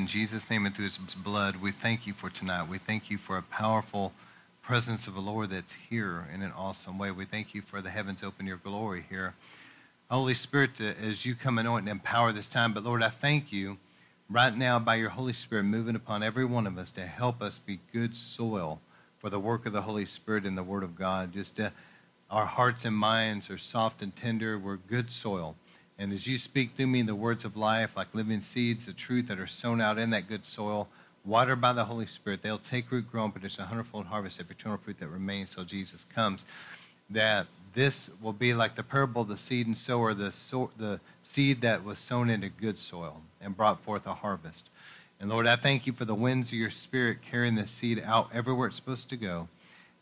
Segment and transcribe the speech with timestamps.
[0.00, 2.68] In Jesus' name and through his blood, we thank you for tonight.
[2.68, 4.12] We thank you for a powerful
[4.62, 7.10] presence of the Lord that's here in an awesome way.
[7.10, 9.34] We thank you for the heavens open your glory here.
[10.10, 13.52] Holy Spirit, uh, as you come anoint and empower this time, but Lord, I thank
[13.52, 13.76] you
[14.30, 17.58] right now by your Holy Spirit moving upon every one of us to help us
[17.58, 18.80] be good soil
[19.20, 21.32] for the work of the Holy Spirit and the Word of God.
[21.32, 21.60] Just
[22.30, 24.58] our hearts and minds are soft and tender.
[24.58, 25.56] We're good soil.
[25.98, 29.28] And as you speak through me the words of life, like living seeds, the truth
[29.28, 30.88] that are sown out in that good soil,
[31.22, 34.50] watered by the Holy Spirit, they'll take root, grow, and produce a hundredfold harvest of
[34.50, 36.46] eternal fruit that remains till Jesus comes.
[37.10, 40.98] That this will be like the parable of the seed and sower, the, so, the
[41.22, 44.70] seed that was sown into good soil and brought forth a harvest.
[45.20, 48.30] And Lord, I thank you for the winds of your spirit carrying the seed out
[48.34, 49.48] everywhere it's supposed to go.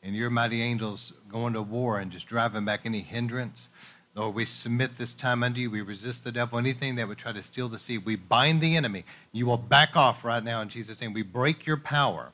[0.03, 3.71] And your mighty angels going to war and just driving back any hindrance
[4.19, 5.71] Lord, we submit this time unto you.
[5.71, 6.59] We resist the devil.
[6.59, 9.05] Anything that would try to steal the seed, we bind the enemy.
[9.31, 11.13] You will back off right now in Jesus' name.
[11.13, 12.33] We break your power.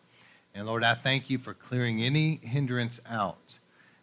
[0.54, 3.58] And Lord, I thank you for clearing any hindrance out.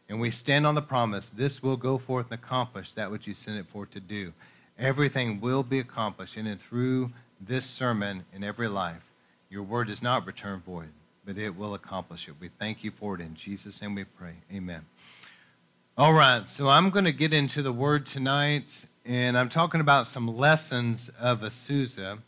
[0.07, 3.33] And we stand on the promise this will go forth and accomplish that which you
[3.33, 4.33] sent it forth to do.
[4.77, 7.11] Everything will be accomplished in and through
[7.43, 9.11] this sermon in every life.
[9.49, 10.89] Your word does not return void,
[11.25, 12.35] but it will accomplish it.
[12.39, 13.21] We thank you for it.
[13.21, 14.35] In Jesus' name we pray.
[14.53, 14.85] Amen.
[15.97, 20.07] All right, so I'm going to get into the word tonight, and I'm talking about
[20.07, 22.19] some lessons of Azusa.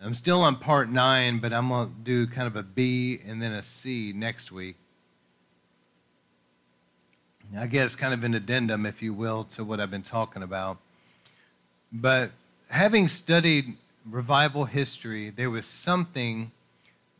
[0.00, 3.40] I'm still on part nine, but I'm going to do kind of a B and
[3.40, 4.76] then a C next week.
[7.56, 10.78] I guess kind of an addendum, if you will, to what I've been talking about.
[11.92, 12.32] But
[12.72, 13.76] having studied
[14.10, 16.50] revival history, there was something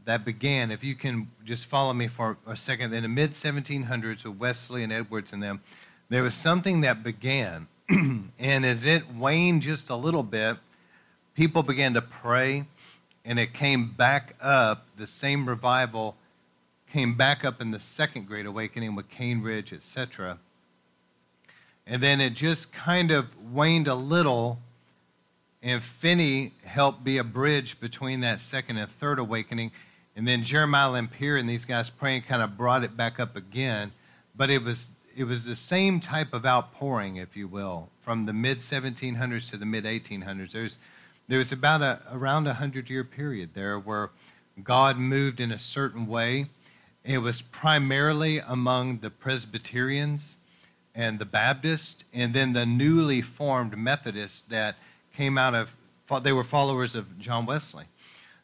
[0.06, 4.25] that began, if you can just follow me for a second, in the mid 1700s
[4.25, 5.61] with Wesley and Edwards and them,
[6.08, 7.69] there was something that began.
[7.91, 10.56] and as it waned just a little bit,
[11.35, 12.64] people began to pray,
[13.23, 14.86] and it came back up.
[14.96, 16.17] The same revival
[16.91, 20.39] came back up in the Second Great Awakening with Cane Ridge, etc.
[21.86, 24.58] And then it just kind of waned a little
[25.62, 29.70] and Finney helped be a bridge between that second and third awakening.
[30.17, 33.92] And then Jeremiah Lanphier and these guys praying kind of brought it back up again.
[34.34, 38.33] But it was it was the same type of outpouring, if you will, from the
[38.33, 40.52] mid 1700s to the mid 1800s.
[40.52, 40.78] There's
[41.28, 44.11] there was about a around a hundred year period there where
[44.62, 46.46] God moved in a certain way.
[47.05, 50.39] It was primarily among the Presbyterians
[50.94, 54.77] and the Baptists, and then the newly formed Methodists that
[55.12, 55.77] came out of
[56.23, 57.84] they were followers of John Wesley.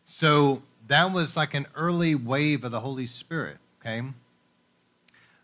[0.05, 4.03] So that was like an early wave of the Holy Spirit, okay?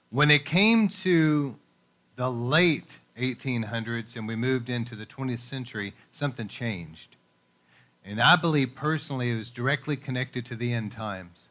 [0.09, 1.57] When it came to
[2.17, 7.17] the late 1800s and we moved into the 20th century, something changed.
[8.05, 11.51] And I believe personally it was directly connected to the end times.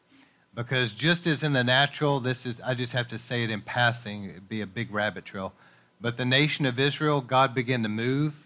[0.55, 3.61] Because just as in the natural, this is, I just have to say it in
[3.61, 5.53] passing, it'd be a big rabbit trail.
[6.00, 8.42] But the nation of Israel, God began to move.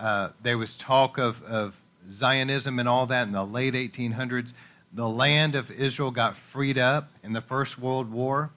[0.00, 1.78] Uh, there was talk of, of
[2.08, 4.54] Zionism and all that in the late 1800s
[4.92, 8.50] the land of Israel got freed up in the First World War.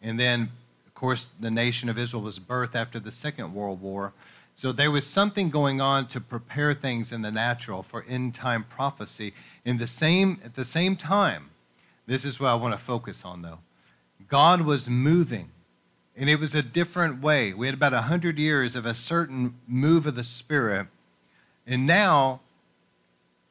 [0.00, 0.50] And then,
[0.86, 4.12] of course, the nation of Israel was birthed after the Second World War.
[4.54, 8.64] So there was something going on to prepare things in the natural for end time
[8.64, 9.32] prophecy.
[9.64, 11.50] In the same, at the same time,
[12.06, 13.58] this is what I want to focus on though.
[14.28, 15.50] God was moving,
[16.16, 17.52] and it was a different way.
[17.52, 20.86] We had about 100 years of a certain move of the Spirit,
[21.66, 22.40] and now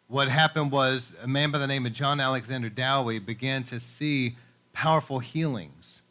[0.10, 4.36] what happened was a man by the name of John Alexander Dowie began to see
[4.74, 6.02] powerful healings.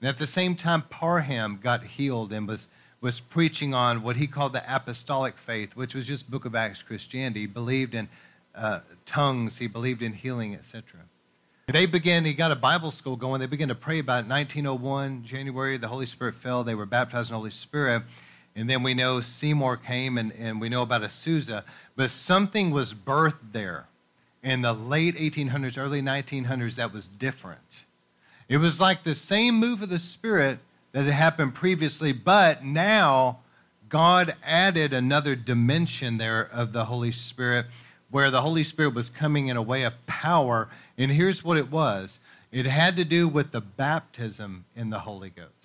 [0.00, 2.66] And at the same time, Parham got healed and was,
[3.00, 6.82] was preaching on what he called the apostolic faith, which was just Book of Acts
[6.82, 7.40] Christianity.
[7.40, 8.08] He believed in
[8.54, 11.02] uh, tongues, he believed in healing, etc.
[11.68, 13.40] They began, he got a Bible school going.
[13.40, 14.28] They began to pray about it.
[14.28, 16.62] 1901, January, the Holy Spirit fell.
[16.62, 18.04] They were baptized in the Holy Spirit.
[18.54, 21.64] And then we know Seymour came and, and we know about Azusa.
[21.96, 23.88] But something was birthed there
[24.44, 27.84] in the late 1800s, early 1900s that was different.
[28.48, 30.60] It was like the same move of the Spirit
[30.92, 33.40] that had happened previously, but now
[33.88, 37.66] God added another dimension there of the Holy Spirit
[38.10, 40.68] where the Holy Spirit was coming in a way of power.
[40.96, 42.20] And here's what it was
[42.52, 45.56] it had to do with the baptism in the Holy Ghost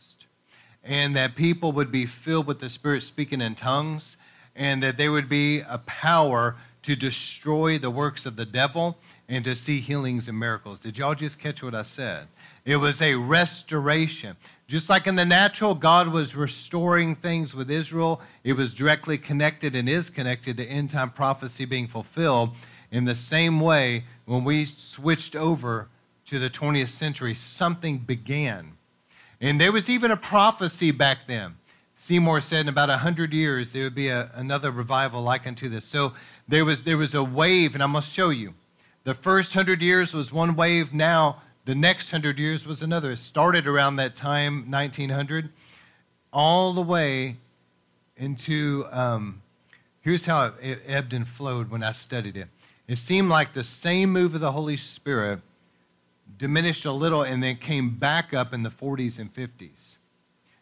[0.83, 4.17] and that people would be filled with the Spirit speaking in tongues,
[4.55, 8.97] and that there would be a power to destroy the works of the devil
[9.29, 10.79] and to see healings and miracles.
[10.79, 12.27] Did y'all just catch what I said?
[12.65, 14.35] It was a restoration.
[14.71, 19.75] Just like in the natural, God was restoring things with Israel, it was directly connected
[19.75, 22.55] and is connected to end time prophecy being fulfilled.
[22.89, 25.89] In the same way, when we switched over
[26.23, 28.77] to the 20th century, something began.
[29.41, 31.57] And there was even a prophecy back then.
[31.93, 35.83] Seymour said in about 100 years there would be a, another revival like unto this.
[35.83, 36.13] So
[36.47, 38.53] there was, there was a wave, and I must show you.
[39.03, 40.93] The first 100 years was one wave.
[40.93, 41.41] Now
[41.71, 43.11] the next 100 years was another.
[43.11, 45.47] It started around that time, 1900,
[46.33, 47.37] all the way
[48.17, 49.41] into, um,
[50.01, 52.49] here's how it, it ebbed and flowed when I studied it.
[52.89, 55.39] It seemed like the same move of the Holy Spirit
[56.37, 59.97] diminished a little and then came back up in the 40s and 50s.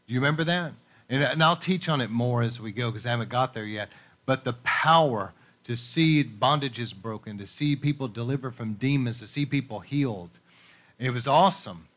[0.06, 0.73] Do you remember that?
[1.09, 3.65] And, and I'll teach on it more as we go because I haven't got there
[3.65, 3.91] yet.
[4.27, 5.33] But the power
[5.63, 10.38] to see bondages broken, to see people delivered from demons, to see people healed.
[11.00, 11.88] It was awesome.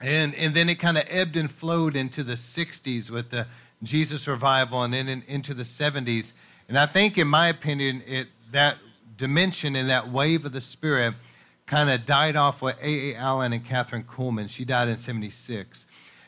[0.00, 3.46] And, and then it kind of ebbed and flowed into the 60s with the
[3.82, 6.32] Jesus revival and then in, into the 70s.
[6.68, 8.78] And I think, in my opinion, it, that
[9.16, 11.14] dimension and that wave of the Spirit–
[11.70, 13.14] kind of died off with A.A.
[13.14, 14.50] Allen and Kathryn Kuhlman.
[14.50, 15.86] She died in 76.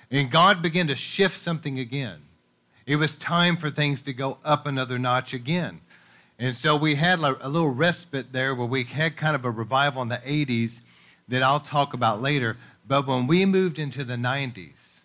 [0.09, 2.23] And God began to shift something again.
[2.87, 5.81] It was time for things to go up another notch again.
[6.39, 10.01] And so we had a little respite there where we had kind of a revival
[10.03, 10.83] in the 80s
[11.33, 12.59] that I'll talk about later.
[12.87, 15.05] But when we moved into the 90s,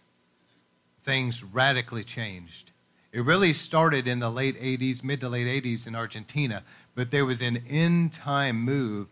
[1.02, 2.72] things radically changed.
[3.14, 6.64] It really started in the late 80s, mid to late 80s in Argentina,
[6.96, 9.08] but there was an end time move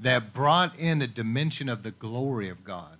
[0.00, 2.98] that brought in a dimension of the glory of God.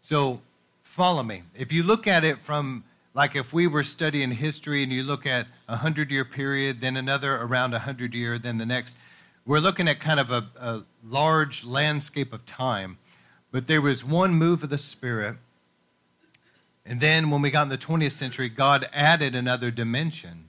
[0.00, 0.40] So
[0.84, 1.42] follow me.
[1.58, 2.84] If you look at it from
[3.14, 6.96] like if we were studying history and you look at a hundred year period, then
[6.96, 8.96] another around a hundred year, then the next,
[9.44, 12.98] we're looking at kind of a, a large landscape of time.
[13.50, 15.36] But there was one move of the Spirit.
[16.84, 20.48] And then when we got in the 20th century, God added another dimension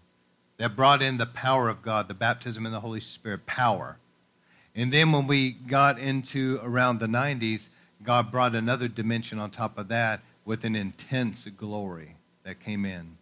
[0.58, 3.98] that brought in the power of God, the baptism in the Holy Spirit power.
[4.76, 7.70] And then when we got into around the 90s,
[8.04, 13.18] God brought another dimension on top of that with an intense glory that came in.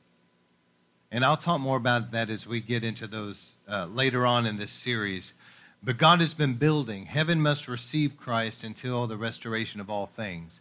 [1.12, 4.58] And I'll talk more about that as we get into those uh, later on in
[4.58, 5.34] this series.
[5.84, 7.06] But God has been building.
[7.06, 10.60] Heaven must receive Christ until the restoration of all things.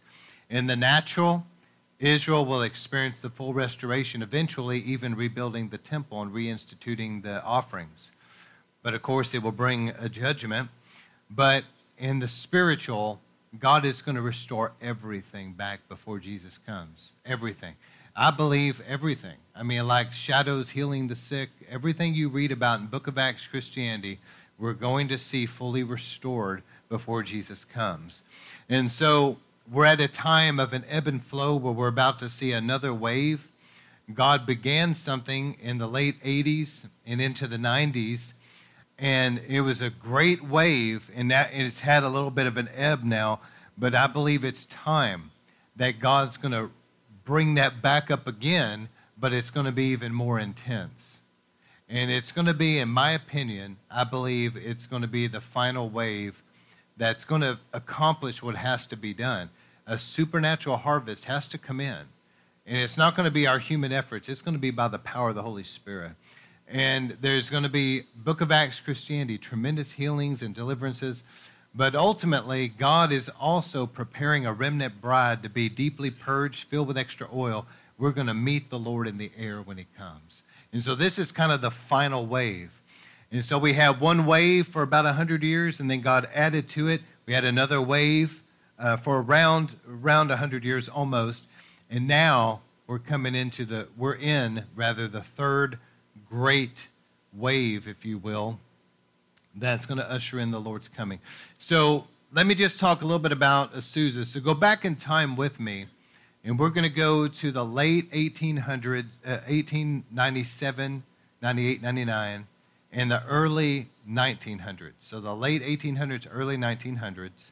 [0.49, 1.45] In the natural,
[1.99, 8.11] Israel will experience the full restoration, eventually, even rebuilding the temple and reinstituting the offerings.
[8.83, 10.69] But of course, it will bring a judgment
[11.29, 11.65] but
[11.97, 13.19] in the spiritual,
[13.57, 17.13] God is going to restore everything back before Jesus comes.
[17.25, 17.75] Everything.
[18.15, 19.35] I believe everything.
[19.55, 23.47] I mean, like shadows healing the sick, everything you read about in Book of Acts
[23.47, 24.19] Christianity,
[24.57, 28.23] we're going to see fully restored before Jesus comes.
[28.69, 29.37] And so
[29.71, 32.93] we're at a time of an ebb and flow where we're about to see another
[32.93, 33.51] wave.
[34.13, 38.33] God began something in the late 80s and into the 90s
[38.99, 42.69] and it was a great wave and that it's had a little bit of an
[42.75, 43.39] ebb now
[43.77, 45.31] but i believe it's time
[45.75, 46.71] that god's going to
[47.23, 51.21] bring that back up again but it's going to be even more intense
[51.89, 55.41] and it's going to be in my opinion i believe it's going to be the
[55.41, 56.43] final wave
[56.97, 59.49] that's going to accomplish what has to be done
[59.85, 62.05] a supernatural harvest has to come in
[62.65, 64.99] and it's not going to be our human efforts it's going to be by the
[64.99, 66.11] power of the holy spirit
[66.67, 71.23] and there's going to be Book of Acts Christianity, tremendous healings and deliverances.
[71.73, 76.97] But ultimately, God is also preparing a remnant bride to be deeply purged, filled with
[76.97, 77.65] extra oil.
[77.97, 80.43] We're going to meet the Lord in the air when He comes.
[80.71, 82.81] And so this is kind of the final wave.
[83.31, 86.87] And so we have one wave for about 100 years, and then God added to
[86.87, 87.01] it.
[87.25, 88.43] We had another wave
[88.79, 91.47] uh, for around, around 100 years almost.
[91.89, 95.77] And now we're coming into the, we're in rather the third
[96.29, 96.87] great
[97.33, 98.59] wave, if you will,
[99.55, 101.19] that's going to usher in the Lord's coming.
[101.57, 104.25] So let me just talk a little bit about Azusa.
[104.25, 105.85] So go back in time with me,
[106.47, 111.03] and we're going to go to the late 1800s, uh, 1897,
[111.41, 112.47] 98, 99,
[112.91, 114.93] and the early 1900s.
[114.97, 117.51] So the late 1800s, early 1900s.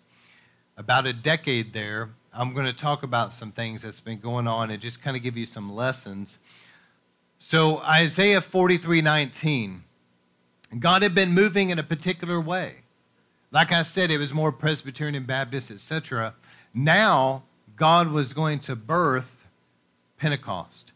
[0.77, 4.71] About a decade there, I'm going to talk about some things that's been going on
[4.71, 6.39] and just kind of give you some lessons
[7.37, 9.83] so Isaiah 43 19,
[10.79, 12.77] God had been moving in a particular way.
[13.51, 16.33] Like I said, it was more Presbyterian and Baptist, etc.
[16.73, 17.43] Now,
[17.75, 19.45] God was going to birth
[20.17, 20.91] Pentecost.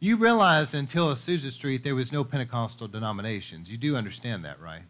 [0.00, 3.70] You realize until Azusa Street there was no Pentecostal denominations.
[3.70, 4.82] You do understand that, right?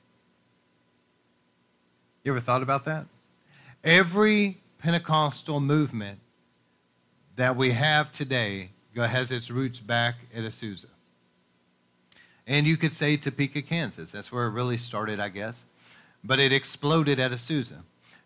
[2.25, 3.07] You ever thought about that?
[3.83, 6.19] Every Pentecostal movement
[7.37, 10.87] that we have today has its roots back at Azusa.
[12.47, 14.11] And you could say Topeka, Kansas.
[14.11, 15.65] That's where it really started, I guess.
[16.25, 17.83] But it exploded at Azusa.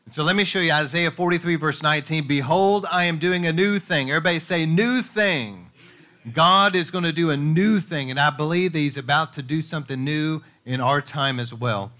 [0.06, 2.26] So let me show you Isaiah 43, verse 19.
[2.26, 4.10] Behold, I am doing a new thing.
[4.10, 5.70] Everybody say, new thing.
[6.32, 9.42] God is going to do a new thing, and I believe that He's about to
[9.42, 11.92] do something new in our time as well.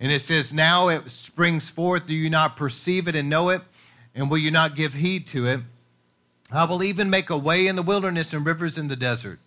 [0.00, 2.06] And it says, Now it springs forth.
[2.06, 3.62] Do you not perceive it and know it?
[4.14, 5.60] And will you not give heed to it?
[6.50, 9.38] I will even make a way in the wilderness and rivers in the desert.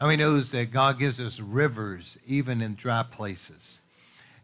[0.00, 3.80] How many knows that God gives us rivers even in dry places?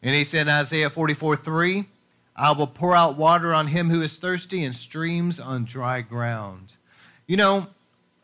[0.02, 1.86] And he said in Isaiah 44 3,
[2.40, 6.72] I will pour out water on him who is thirsty and streams on dry ground.
[7.26, 7.66] You know,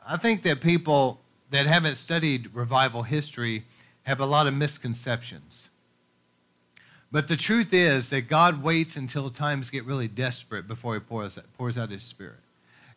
[0.08, 1.20] I think that people
[1.50, 3.64] that haven't studied revival history
[4.04, 5.68] have a lot of misconceptions.
[7.12, 11.38] But the truth is that God waits until times get really desperate before he pours,
[11.58, 12.40] pours out his spirit.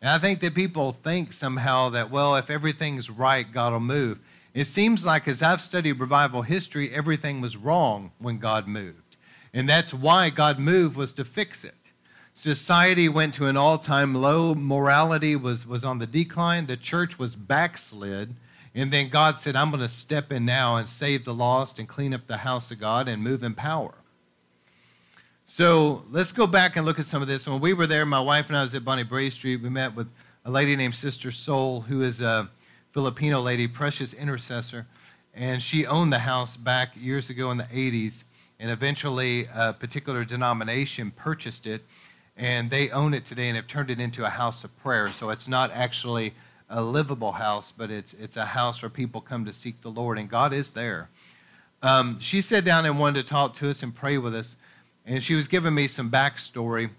[0.01, 4.21] And I think that people think somehow that, well, if everything's right, God will move.
[4.53, 9.08] It seems like, as I've studied revival history, everything was wrong when God moved.
[9.53, 11.91] And that's why God moved, was to fix it.
[12.33, 17.19] Society went to an all time low, morality was, was on the decline, the church
[17.19, 18.35] was backslid.
[18.75, 21.87] And then God said, I'm going to step in now and save the lost and
[21.87, 23.95] clean up the house of God and move in power.
[25.43, 27.47] So let's go back and look at some of this.
[27.47, 29.61] When we were there, my wife and I was at Bonnie Street.
[29.61, 30.07] We met with
[30.45, 32.49] a lady named Sister Soul, who is a
[32.91, 34.85] Filipino lady, precious intercessor.
[35.33, 38.25] And she owned the house back years ago in the 80s.
[38.59, 41.83] And eventually, a particular denomination purchased it.
[42.35, 45.09] And they own it today and have turned it into a house of prayer.
[45.09, 46.33] So it's not actually
[46.69, 50.17] a livable house, but it's, it's a house where people come to seek the Lord.
[50.17, 51.09] And God is there.
[51.81, 54.55] Um, she sat down and wanted to talk to us and pray with us
[55.09, 56.91] and she was giving me some backstory.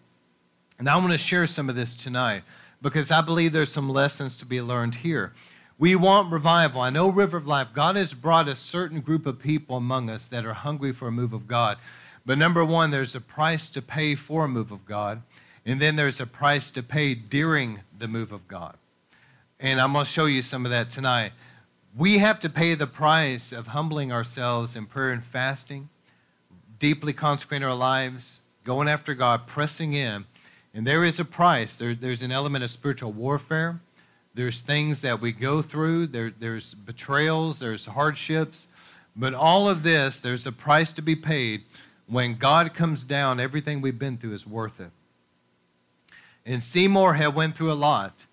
[0.78, 2.42] And I want to share some of this tonight
[2.82, 5.32] because I believe there's some lessons to be learned here.
[5.80, 6.82] We want revival.
[6.82, 10.26] I know River of Life, God has brought a certain group of people among us
[10.26, 11.78] that are hungry for a move of God.
[12.26, 15.22] But number one, there's a price to pay for a move of God.
[15.64, 18.76] And then there's a price to pay during the move of God.
[19.58, 21.32] And I'm going to show you some of that tonight.
[21.96, 25.88] We have to pay the price of humbling ourselves in prayer and fasting
[26.78, 30.26] deeply consecrating our lives, going after God, pressing in.
[30.74, 31.74] And there is a price.
[31.74, 33.80] There, there's an element of spiritual warfare.
[34.34, 36.08] There's things that we go through.
[36.08, 37.60] There, there's betrayals.
[37.60, 38.68] There's hardships.
[39.16, 41.64] But all of this, there's a price to be paid.
[42.06, 44.90] When God comes down, everything we've been through is worth it.
[46.46, 48.26] And Seymour had went through a lot.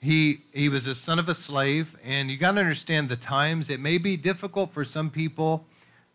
[0.00, 3.70] He, he was a son of a slave, and you got to understand the times.
[3.70, 5.66] It may be difficult for some people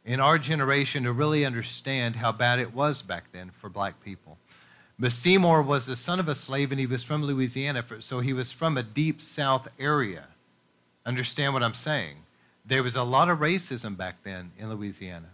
[0.05, 4.37] in our generation to really understand how bad it was back then for black people.
[4.99, 8.33] But Seymour was the son of a slave and he was from Louisiana, so he
[8.33, 10.25] was from a deep south area.
[11.05, 12.17] Understand what I'm saying?
[12.65, 15.29] There was a lot of racism back then in Louisiana.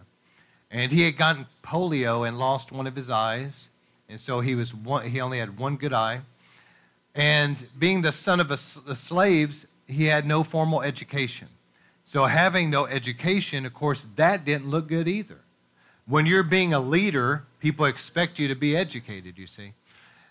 [0.70, 3.70] And he had gotten polio and lost one of his eyes.
[4.08, 6.20] And so he, was one, he only had one good eye.
[7.14, 11.48] And being the son of a, the slaves, he had no formal education.
[12.04, 15.40] So, having no education, of course, that didn't look good either.
[16.06, 19.72] When you're being a leader, people expect you to be educated, you see.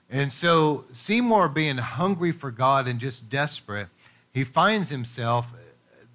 [0.10, 3.88] And so, Seymour being hungry for God and just desperate,
[4.32, 5.54] he finds himself.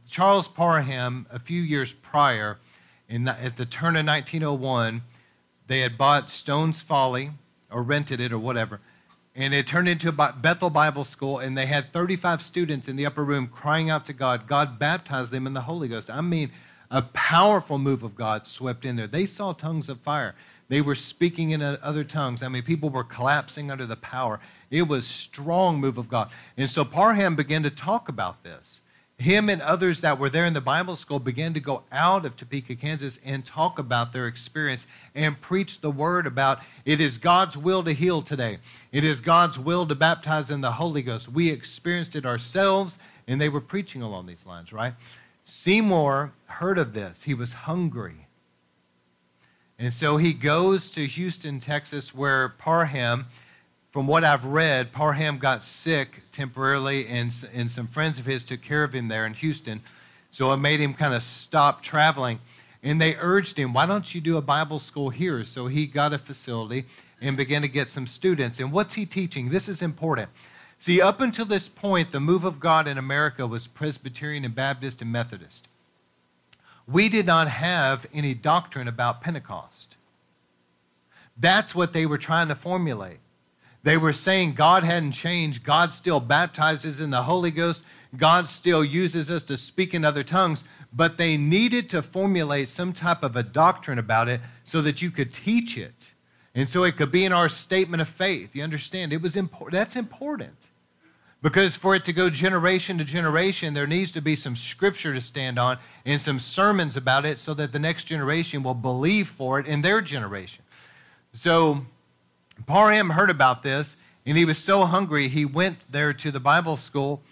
[0.08, 2.58] Charles Parham, a few years prior,
[3.08, 5.02] in, at the turn of 1901,
[5.66, 7.30] they had bought Stone's Folly
[7.70, 8.80] or rented it or whatever
[9.34, 13.06] and it turned into a Bethel Bible School, and they had 35 students in the
[13.06, 14.46] upper room crying out to God.
[14.46, 16.10] God baptized them in the Holy Ghost.
[16.10, 16.50] I mean,
[16.90, 19.06] a powerful move of God swept in there.
[19.06, 20.34] They saw tongues of fire.
[20.68, 22.42] They were speaking in other tongues.
[22.42, 24.40] I mean, people were collapsing under the power.
[24.70, 26.30] It was strong move of God.
[26.56, 28.82] And so Parham began to talk about this
[29.20, 32.36] him and others that were there in the Bible school began to go out of
[32.36, 37.54] Topeka, Kansas, and talk about their experience and preach the word about it is God's
[37.54, 38.58] will to heal today.
[38.92, 41.28] It is God's will to baptize in the Holy Ghost.
[41.28, 44.94] We experienced it ourselves, and they were preaching along these lines, right?
[45.44, 47.24] Seymour heard of this.
[47.24, 48.26] He was hungry.
[49.78, 53.26] And so he goes to Houston, Texas, where Parham
[53.90, 58.62] from what I've read, Parham got sick temporarily, and, and some friends of his took
[58.62, 59.80] care of him there in Houston.
[60.30, 62.38] So it made him kind of stop traveling.
[62.84, 65.44] And they urged him, why don't you do a Bible school here?
[65.44, 66.84] So he got a facility
[67.20, 68.60] and began to get some students.
[68.60, 69.50] And what's he teaching?
[69.50, 70.30] This is important.
[70.80, 75.02] See, up until this point, the move of God in America was Presbyterian and Baptist
[75.02, 75.68] and Methodist.
[76.88, 79.96] We did not have any doctrine about Pentecost.
[81.36, 83.18] That's what they were trying to formulate.
[83.82, 85.64] They were saying God hadn't changed.
[85.64, 87.84] God still baptizes in the Holy Ghost.
[88.16, 90.64] God still uses us to speak in other tongues.
[90.94, 95.10] But they needed to formulate some type of a doctrine about it so that you
[95.10, 96.12] could teach it.
[96.54, 98.56] And so it could be in our statement of faith.
[98.56, 99.12] You understand?
[99.12, 99.72] It was important.
[99.72, 100.69] That's important.
[101.42, 105.20] Because for it to go generation to generation, there needs to be some scripture to
[105.20, 109.58] stand on and some sermons about it so that the next generation will believe for
[109.58, 110.64] it in their generation.
[111.32, 111.86] So
[112.66, 116.76] Parham heard about this and he was so hungry, he went there to the Bible
[116.76, 117.22] school.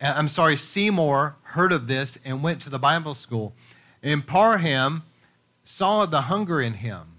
[0.00, 3.52] Uh, I'm sorry, Seymour heard of this and went to the Bible school.
[4.02, 5.02] And Parham
[5.62, 7.09] saw the hunger in him.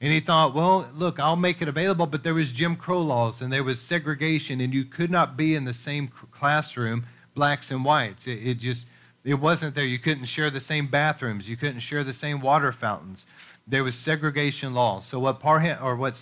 [0.00, 3.42] And he thought, well, look, I'll make it available, but there was Jim Crow laws
[3.42, 7.04] and there was segregation, and you could not be in the same classroom,
[7.34, 8.26] blacks and whites.
[8.26, 8.88] It, it just,
[9.24, 9.84] it wasn't there.
[9.84, 11.50] You couldn't share the same bathrooms.
[11.50, 13.26] You couldn't share the same water fountains.
[13.66, 15.04] There was segregation laws.
[15.04, 16.18] So what Parham, or what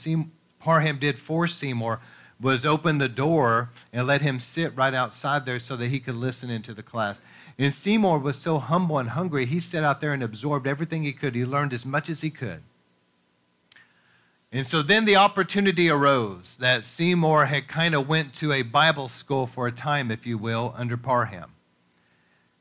[0.58, 2.00] Parham did for Seymour
[2.40, 6.16] was open the door and let him sit right outside there so that he could
[6.16, 7.20] listen into the class.
[7.58, 11.12] And Seymour was so humble and hungry, he sat out there and absorbed everything he
[11.12, 11.34] could.
[11.34, 12.62] He learned as much as he could.
[14.50, 19.08] And so then the opportunity arose that Seymour had kind of went to a Bible
[19.08, 21.52] school for a time, if you will, under Parham.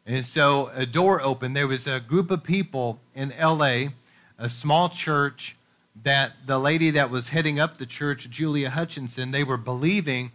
[0.06, 1.56] And so a door opened.
[1.56, 3.90] There was a group of people in LA,
[4.38, 5.56] a small church,
[6.04, 10.32] that the lady that was heading up the church, Julia Hutchinson, they were believing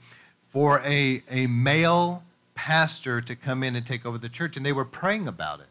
[0.49, 4.73] for a, a male pastor to come in and take over the church, and they
[4.73, 5.66] were praying about it.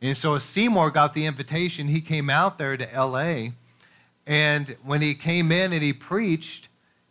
[0.00, 1.88] And so Seymour got the invitation.
[1.88, 3.50] He came out there to LA
[4.28, 6.68] and when he came in and he preached,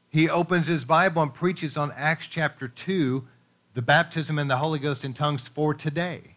[0.07, 3.27] he opens his Bible and preaches on Acts chapter 2,
[3.74, 6.36] the baptism in the Holy Ghost in tongues for today.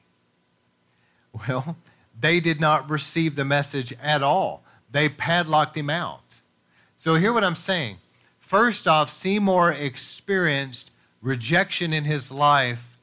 [1.47, 1.77] Well,
[2.19, 4.65] they did not receive the message at all.
[4.91, 6.37] They padlocked him out.
[6.97, 7.99] So, hear what I'm saying.
[8.41, 12.99] First off, Seymour experienced rejection in his life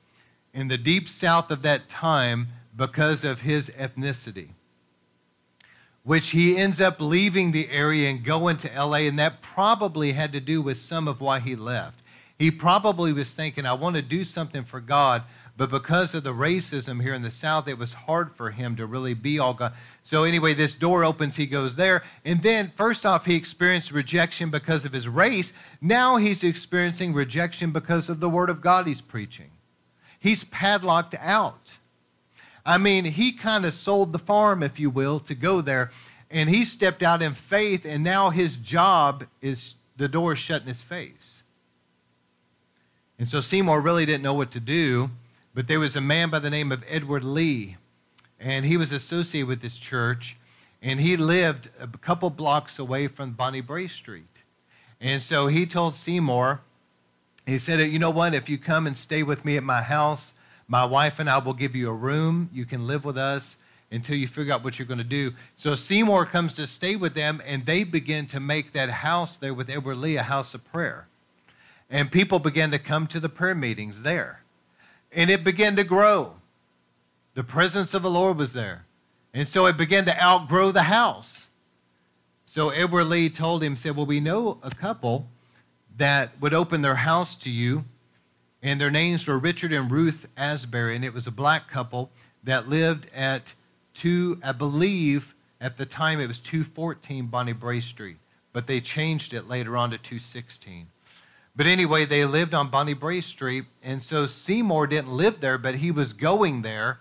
[0.52, 4.50] in the deep south of that time because of his ethnicity
[6.08, 10.32] which he ends up leaving the area and going to LA, and that probably had
[10.32, 12.02] to do with some of why he left.
[12.40, 15.24] He probably was thinking, I want to do something for God,
[15.58, 18.86] but because of the racism here in the South, it was hard for him to
[18.86, 19.74] really be all God.
[20.02, 22.06] So, anyway, this door opens, he goes there.
[22.24, 25.52] And then, first off, he experienced rejection because of his race.
[25.82, 29.52] Now he's experiencing rejection because of the word of God he's preaching.
[30.22, 31.77] He's padlocked out.
[32.68, 35.90] I mean, he kind of sold the farm, if you will, to go there.
[36.30, 40.64] And he stepped out in faith, and now his job is the door is shut
[40.64, 41.44] in his face.
[43.18, 45.12] And so Seymour really didn't know what to do,
[45.56, 47.78] but there was a man by the name of Edward Lee,
[48.38, 50.36] and he was associated with this church,
[50.82, 54.44] and he lived a couple blocks away from Bonnie Brae Street.
[55.00, 56.60] And so he told Seymour,
[57.46, 58.36] he said, You know what?
[58.36, 60.34] If you come and stay with me at my house,
[60.68, 62.50] my wife and I will give you a room.
[62.54, 63.58] You can live with us
[63.92, 65.32] until you figure out what you're going to do.
[65.56, 69.54] So Seymour comes to stay with them, and they begin to make that house there
[69.54, 71.08] with Edward Lee a house of prayer.
[71.90, 74.42] And people began to come to the prayer meetings there.
[75.14, 76.36] And it began to grow.
[77.34, 78.84] The presence of the Lord was there.
[79.34, 81.48] And so it began to outgrow the house.
[82.46, 85.28] So Edward Lee told him, said, Well, we know a couple
[85.96, 87.86] that would open their house to you
[88.62, 92.12] and their names were Richard and Ruth Asbury, and it was a black couple
[92.44, 93.54] that lived at
[93.94, 98.18] two, I believe at the time it was 214 Bonnie Brae Street,
[98.54, 100.88] but they changed it later on to 216.
[101.56, 105.76] But anyway, they lived on Bonnie Brae Street, and so Seymour didn't live there, but
[105.76, 107.00] he was going there,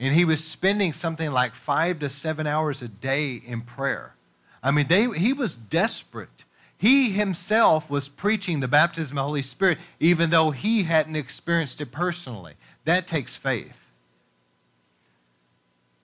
[0.00, 4.14] and he was spending something like five to seven hours a day in prayer.
[4.62, 6.44] I mean, they, he was desperate
[6.78, 11.80] he himself was preaching the baptism of the Holy Spirit, even though he hadn't experienced
[11.80, 12.54] it personally.
[12.84, 13.88] That takes faith.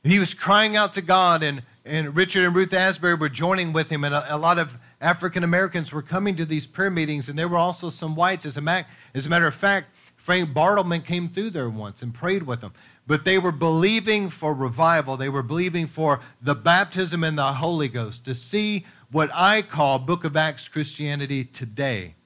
[0.02, 3.88] He was crying out to God, and, and Richard and Ruth Asbury were joining with
[3.88, 7.38] him, and a, a lot of African Americans were coming to these prayer meetings, and
[7.38, 8.44] there were also some whites.
[8.44, 12.42] As a, as a matter of fact, Frank Bartleman came through there once and prayed
[12.42, 12.72] with them.
[13.06, 15.18] But they were believing for revival.
[15.18, 20.00] They were believing for the baptism in the Holy Ghost, to see what I call
[20.00, 22.16] Book of Acts Christianity today.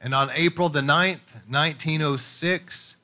[0.00, 2.94] And on April the 9th, 1906,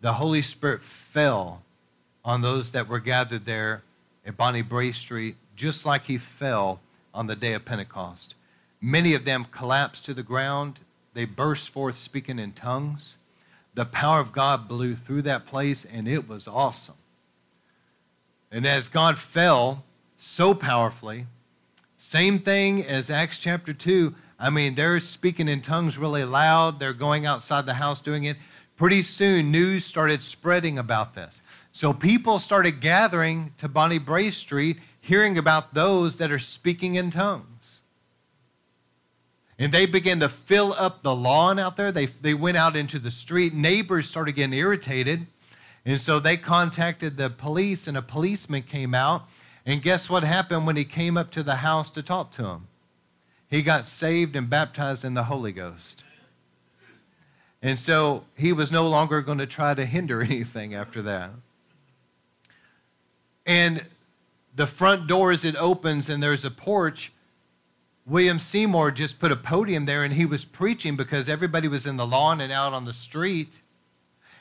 [0.00, 1.62] the Holy Spirit fell
[2.24, 3.84] on those that were gathered there
[4.26, 6.80] at Bonnie Brae Street, just like he fell
[7.14, 8.34] on the day of Pentecost.
[8.80, 10.80] Many of them collapsed to the ground.
[11.14, 13.18] They burst forth speaking in tongues.
[13.74, 16.96] The power of God blew through that place, and it was awesome.
[18.50, 19.84] And as God fell
[20.16, 21.26] so powerfully,
[21.96, 24.14] Same thing as Acts chapter 2.
[24.38, 26.78] I mean, they're speaking in tongues really loud.
[26.78, 28.36] They're going outside the house doing it.
[28.76, 31.40] Pretty soon, news started spreading about this.
[31.72, 37.10] So people started gathering to Bonnie Brae Street, hearing about those that are speaking in
[37.10, 37.80] tongues.
[39.58, 41.90] And they began to fill up the lawn out there.
[41.90, 43.54] They, they went out into the street.
[43.54, 45.26] Neighbors started getting irritated.
[45.86, 49.28] And so they contacted the police, and a policeman came out.
[49.64, 52.66] And guess what happened when he came up to the house to talk to him?
[53.48, 56.02] He got saved and baptized in the Holy Ghost.
[57.62, 61.30] And so he was no longer going to try to hinder anything after that.
[63.46, 63.86] And
[64.54, 67.12] the front door, as it opens and there's a porch,
[68.04, 71.96] William Seymour just put a podium there and he was preaching because everybody was in
[71.96, 73.60] the lawn and out on the street.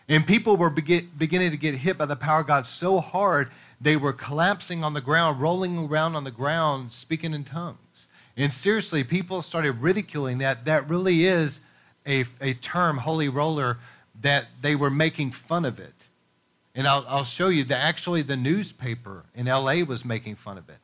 [0.07, 3.49] And people were beginning to get hit by the power of God so hard,
[3.81, 8.07] they were collapsing on the ground, rolling around on the ground, speaking in tongues.
[8.37, 10.65] And seriously, people started ridiculing that.
[10.65, 11.61] That really is
[12.05, 13.77] a, a term, holy roller,
[14.21, 16.07] that they were making fun of it.
[16.75, 20.69] And I'll, I'll show you that actually the newspaper in LA was making fun of
[20.69, 20.77] it.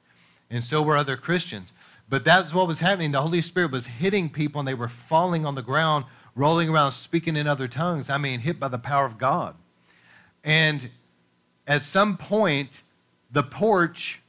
[0.49, 1.73] And so were other Christians.
[2.09, 3.11] But that's what was happening.
[3.11, 6.93] The Holy Spirit was hitting people and they were falling on the ground, rolling around,
[6.93, 8.09] speaking in other tongues.
[8.09, 9.55] I mean, hit by the power of God.
[10.43, 10.89] And
[11.67, 12.83] at some point,
[13.31, 14.21] the porch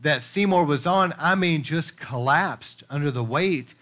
[0.00, 3.74] that Seymour was on, I mean, just collapsed under the weight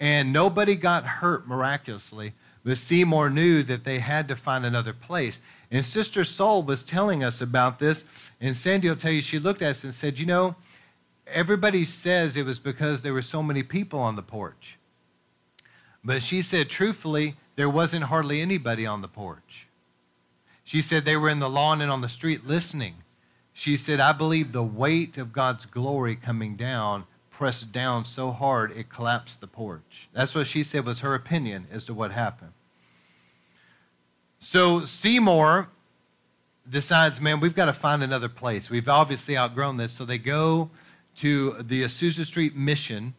[0.00, 2.32] and nobody got hurt miraculously.
[2.64, 5.40] But Seymour knew that they had to find another place.
[5.70, 8.04] And Sister Soul was telling us about this.
[8.40, 10.56] And Sandy will tell you, she looked at us and said, You know,
[11.26, 14.78] everybody says it was because there were so many people on the porch.
[16.06, 19.66] But she said, truthfully, there wasn't hardly anybody on the porch.
[20.62, 22.94] She said they were in the lawn and on the street listening.
[23.52, 28.70] She said, I believe the weight of God's glory coming down pressed down so hard
[28.70, 30.08] it collapsed the porch.
[30.12, 32.52] That's what she said was her opinion as to what happened.
[34.38, 35.70] So Seymour
[36.68, 38.70] decides, man, we've got to find another place.
[38.70, 39.92] We've obviously outgrown this.
[39.92, 40.70] So they go
[41.16, 43.14] to the Azusa Street Mission,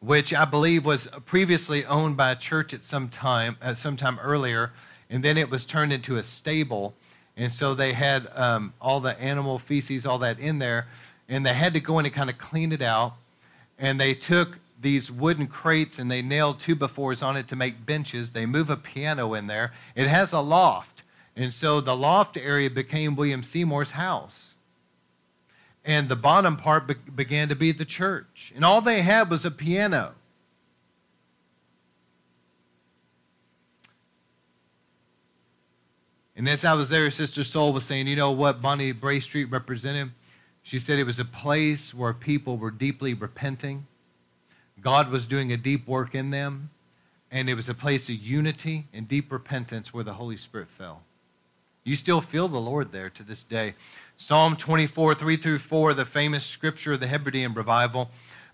[0.00, 4.18] which I believe was previously owned by a church at some time, at some time
[4.20, 4.72] earlier,
[5.10, 6.94] and then it was turned into a stable.
[7.36, 10.86] And so they had um, all the animal feces, all that in there
[11.28, 13.14] and they had to go in and kind of clean it out.
[13.78, 18.32] And they took these wooden crates and they nailed two-by-fours on it to make benches.
[18.32, 19.72] They move a piano in there.
[19.94, 21.02] It has a loft.
[21.36, 24.54] And so the loft area became William Seymour's house.
[25.88, 28.52] And the bottom part be- began to be the church.
[28.54, 30.12] And all they had was a piano.
[36.36, 39.46] And as I was there, Sister Soul was saying, you know what Bonnie Brae Street
[39.46, 40.10] represented?
[40.62, 43.86] She said it was a place where people were deeply repenting.
[44.82, 46.68] God was doing a deep work in them.
[47.30, 51.02] And it was a place of unity and deep repentance where the Holy Spirit fell.
[51.82, 53.74] You still feel the Lord there to this day.
[54.18, 58.10] Psalm 24, 3 through 4, the famous scripture of the Hebridean revival.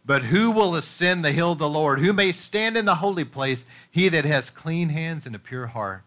[0.06, 1.98] But who will ascend the hill of the Lord?
[1.98, 3.66] Who may stand in the holy place?
[3.90, 6.04] He that has clean hands and a pure heart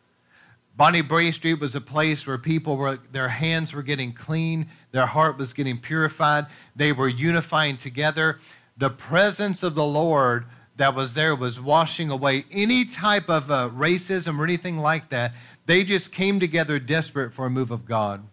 [0.78, 5.08] Bonnie Brae Street was a place where people were, their hands were getting clean, their
[5.08, 8.38] heart was getting purified, they were unifying together.
[8.78, 13.72] The presence of the Lord that was there was washing away any type of uh,
[13.74, 15.34] racism or anything like that.
[15.66, 18.24] They just came together desperate for a move of God.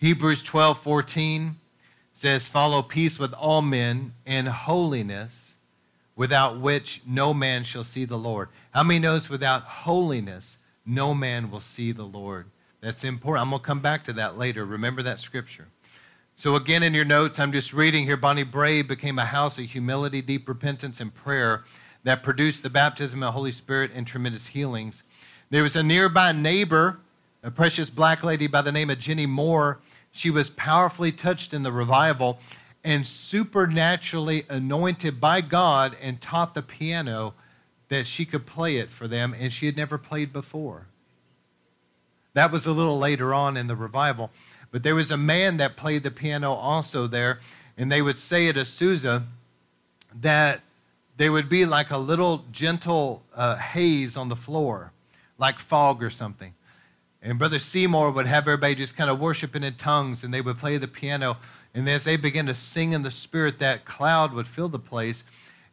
[0.00, 1.56] Hebrews 12 14
[2.10, 5.56] says, Follow peace with all men and holiness
[6.16, 8.48] without which no man shall see the Lord.
[8.72, 12.46] How many knows without holiness no man will see the Lord?
[12.80, 13.42] That's important.
[13.42, 14.64] I'm going to come back to that later.
[14.64, 15.68] Remember that scripture.
[16.34, 19.66] So, again, in your notes, I'm just reading here Bonnie Brae became a house of
[19.66, 21.64] humility, deep repentance, and prayer
[22.04, 25.02] that produced the baptism of the Holy Spirit and tremendous healings.
[25.50, 27.00] There was a nearby neighbor,
[27.42, 29.78] a precious black lady by the name of Jenny Moore.
[30.10, 32.38] She was powerfully touched in the revival
[32.82, 37.34] and supernaturally anointed by God and taught the piano
[37.88, 40.86] that she could play it for them, and she had never played before.
[42.34, 44.30] That was a little later on in the revival.
[44.70, 47.40] But there was a man that played the piano also there,
[47.76, 49.24] and they would say at Azusa
[50.14, 50.60] that
[51.16, 54.92] there would be like a little gentle uh, haze on the floor,
[55.38, 56.54] like fog or something.
[57.22, 60.58] And Brother Seymour would have everybody just kind of worshiping in tongues, and they would
[60.58, 61.36] play the piano.
[61.74, 65.22] And as they began to sing in the Spirit, that cloud would fill the place.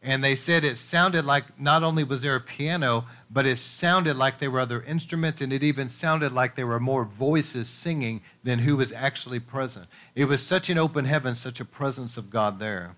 [0.03, 4.15] And they said it sounded like not only was there a piano, but it sounded
[4.15, 8.21] like there were other instruments, and it even sounded like there were more voices singing
[8.43, 9.87] than who was actually present.
[10.15, 12.95] It was such an open heaven, such a presence of God there.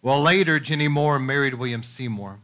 [0.00, 2.38] Well, later, Jenny Moore married William Seymour.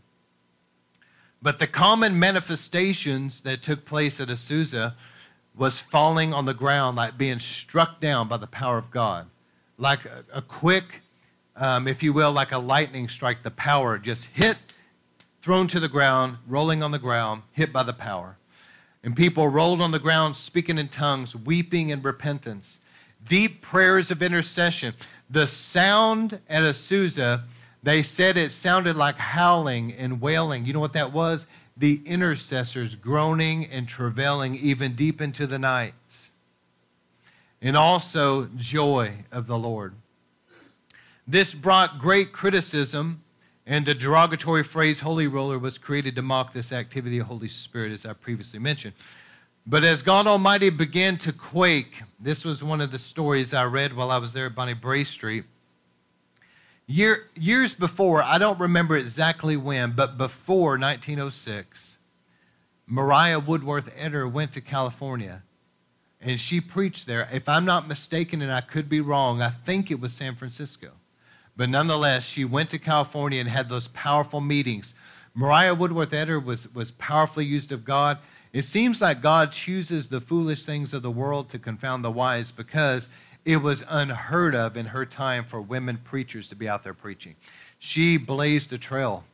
[1.44, 4.94] But the common manifestations that took place at Azusa
[5.54, 9.26] was falling on the ground, like being struck down by the power of God.
[9.76, 11.02] Like a, a quick,
[11.54, 14.56] um, if you will, like a lightning strike, the power just hit,
[15.42, 18.38] thrown to the ground, rolling on the ground, hit by the power.
[19.02, 22.80] And people rolled on the ground, speaking in tongues, weeping in repentance.
[23.22, 24.94] Deep prayers of intercession.
[25.28, 27.42] The sound at Azusa
[27.84, 30.64] they said it sounded like howling and wailing.
[30.64, 31.46] You know what that was?
[31.76, 36.30] The intercessors groaning and travailing even deep into the night.
[37.60, 39.94] And also joy of the Lord.
[41.26, 43.22] This brought great criticism,
[43.66, 47.92] and the derogatory phrase holy roller was created to mock this activity of Holy Spirit,
[47.92, 48.94] as I previously mentioned.
[49.66, 53.94] But as God Almighty began to quake, this was one of the stories I read
[53.94, 55.44] while I was there at Bonnie Brae Street
[56.86, 61.96] Year, years before, I don't remember exactly when, but before 1906,
[62.86, 65.42] Mariah Woodworth Etter went to California
[66.24, 67.28] and she preached there.
[67.32, 70.92] If I'm not mistaken, and I could be wrong, I think it was San Francisco.
[71.56, 74.94] But nonetheless, she went to California and had those powerful meetings.
[75.34, 78.18] Mariah Woodworth Etter was, was powerfully used of God.
[78.52, 82.50] It seems like God chooses the foolish things of the world to confound the wise
[82.50, 83.10] because
[83.44, 87.36] it was unheard of in her time for women preachers to be out there preaching.
[87.78, 89.24] She blazed a trail,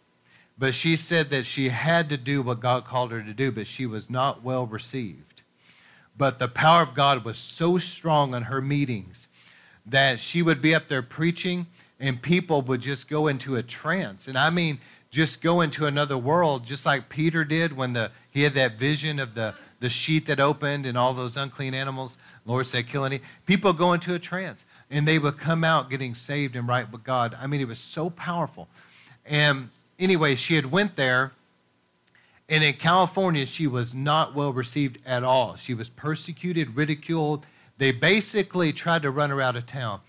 [0.58, 3.66] but she said that she had to do what God called her to do, but
[3.66, 5.42] she was not well received.
[6.16, 9.28] But the power of God was so strong on her meetings
[9.86, 11.66] that she would be up there preaching
[11.98, 14.26] and people would just go into a trance.
[14.26, 14.78] And I mean,
[15.10, 19.18] just go into another world, just like Peter did when the, he had that vision
[19.18, 22.16] of the, the sheet that opened and all those unclean animals.
[22.50, 23.20] Lord said, kill any.
[23.46, 27.04] People go into a trance and they would come out getting saved and right with
[27.04, 27.36] God.
[27.40, 28.68] I mean, it was so powerful.
[29.24, 31.32] And anyway, she had went there
[32.50, 35.54] and in California, she was not well received at all.
[35.54, 37.46] She was persecuted, ridiculed.
[37.78, 40.00] They basically tried to run her out of town.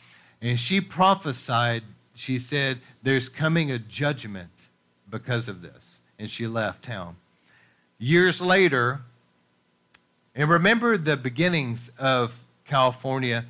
[0.41, 1.83] And she prophesied,
[2.15, 4.65] she said, There's coming a judgment
[5.07, 6.01] because of this.
[6.17, 7.17] And she left town.
[7.99, 9.01] Years later,
[10.35, 13.45] and remember the beginnings of California.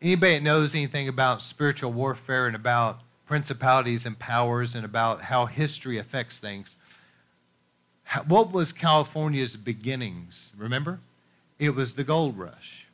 [0.00, 5.46] Anybody that knows anything about spiritual warfare and about principalities and powers and about how
[5.46, 6.76] history affects things,
[8.26, 10.52] what was California's beginnings?
[10.56, 11.00] Remember?
[11.58, 12.88] It was the gold rush.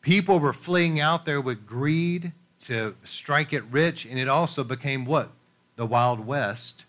[0.00, 5.04] People were fleeing out there with greed to strike it rich, and it also became
[5.04, 5.30] what?
[5.76, 6.85] The Wild West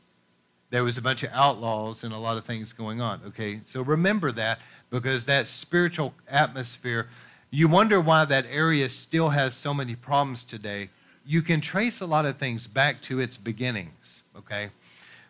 [0.69, 3.21] there was a bunch of outlaws and a lot of things going on.
[3.27, 7.07] Okay, so remember that because that spiritual atmosphere,
[7.49, 10.89] you wonder why that area still has so many problems today.
[11.25, 14.23] You can trace a lot of things back to its beginnings.
[14.37, 14.69] Okay,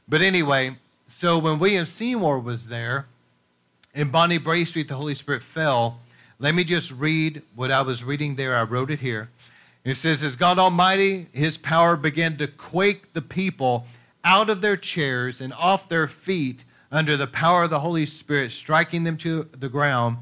[0.08, 3.06] but anyway, so when William Seymour was there
[3.94, 6.00] in Bonnie Street, the Holy Spirit fell.
[6.40, 8.56] Let me just read what I was reading there.
[8.56, 9.30] I wrote it here.
[9.84, 13.88] It says, As God Almighty, his power began to quake the people
[14.28, 18.52] out of their chairs and off their feet under the power of the Holy Spirit,
[18.52, 20.18] striking them to the ground,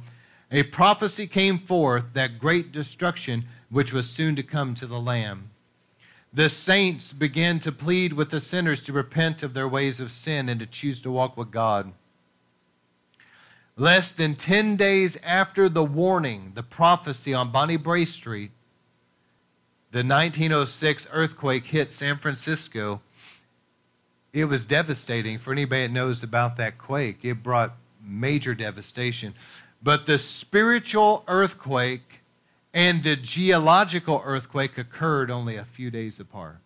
[0.51, 5.49] a prophecy came forth that great destruction which was soon to come to the Lamb.
[6.31, 10.49] The saints began to plead with the sinners to repent of their ways of sin
[10.49, 11.91] and to choose to walk with God.
[13.75, 18.51] Less than 10 days after the warning, the prophecy on Bonnie Brae Street,
[19.91, 23.01] the 1906 earthquake hit San Francisco
[24.35, 27.23] it was devastating for anybody that knows about that quake.
[27.23, 29.33] It brought major devastation.
[29.81, 32.21] But the spiritual earthquake
[32.73, 36.57] and the geological earthquake occurred only a few days apart.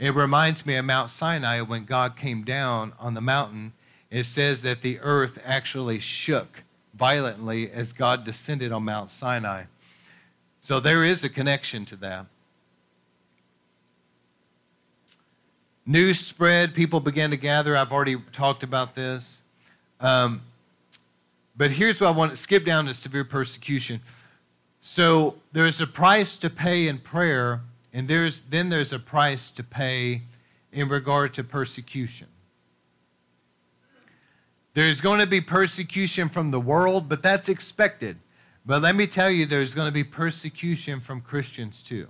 [0.00, 3.72] It reminds me of Mount Sinai when God came down on the mountain.
[4.10, 9.64] It says that the earth actually shook violently as God descended on Mount Sinai.
[10.58, 12.26] So there is a connection to that.
[15.86, 17.76] News spread, people began to gather.
[17.76, 19.42] I've already talked about this.
[20.00, 20.42] Um,
[21.56, 24.00] but here's what I want to skip down to severe persecution.
[24.80, 27.60] So there's a price to pay in prayer,
[27.92, 30.22] and there's then there's a price to pay
[30.72, 32.26] in regard to persecution.
[34.74, 38.18] There's going to be persecution from the world, but that's expected.
[38.66, 42.08] But let me tell you, there's going to be persecution from Christians too.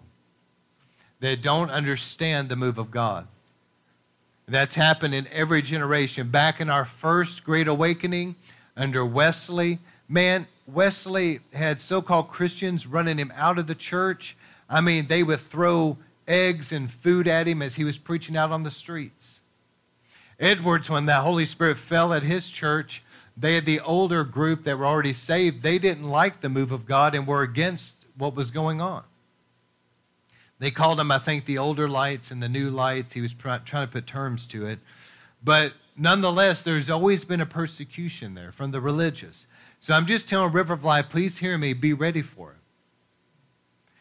[1.21, 3.29] that don't understand the move of God.
[4.49, 6.29] That's happened in every generation.
[6.29, 8.37] Back in our first Great Awakening
[8.77, 14.37] under Wesley, man, Wesley had so called Christians running him out of the church.
[14.71, 18.53] I mean, they would throw eggs and food at him as he was preaching out
[18.53, 19.43] on the streets.
[20.39, 23.03] Edwards, when the Holy Spirit fell at his church,
[23.37, 25.65] they had the older group that were already saved.
[25.65, 29.03] They didn't like the move of God and were against what was going on.
[30.59, 33.15] They called them, I think, the older lights and the new lights.
[33.15, 34.79] He was trying to put terms to it.
[35.45, 39.47] But nonetheless, there's always been a persecution there from the religious.
[39.81, 42.57] So I'm just telling River of Life, please hear me, be ready for it.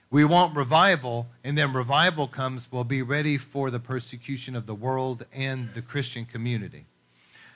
[0.10, 4.76] We want revival, and then revival comes, we'll be ready for the persecution of the
[4.76, 6.86] world and the Christian community.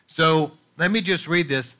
[0.07, 1.77] So let me just read this.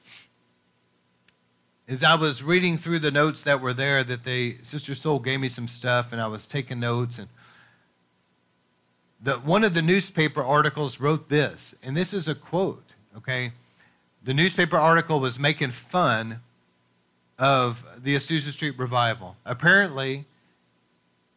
[1.89, 5.39] As I was reading through the notes that were there, that they Sister Soul gave
[5.39, 7.27] me some stuff, and I was taking notes, and
[9.19, 13.53] the, one of the newspaper articles wrote this, and this is a quote, okay?
[14.23, 16.41] The newspaper article was making fun
[17.39, 19.37] of the Azusa Street revival.
[19.43, 20.25] Apparently,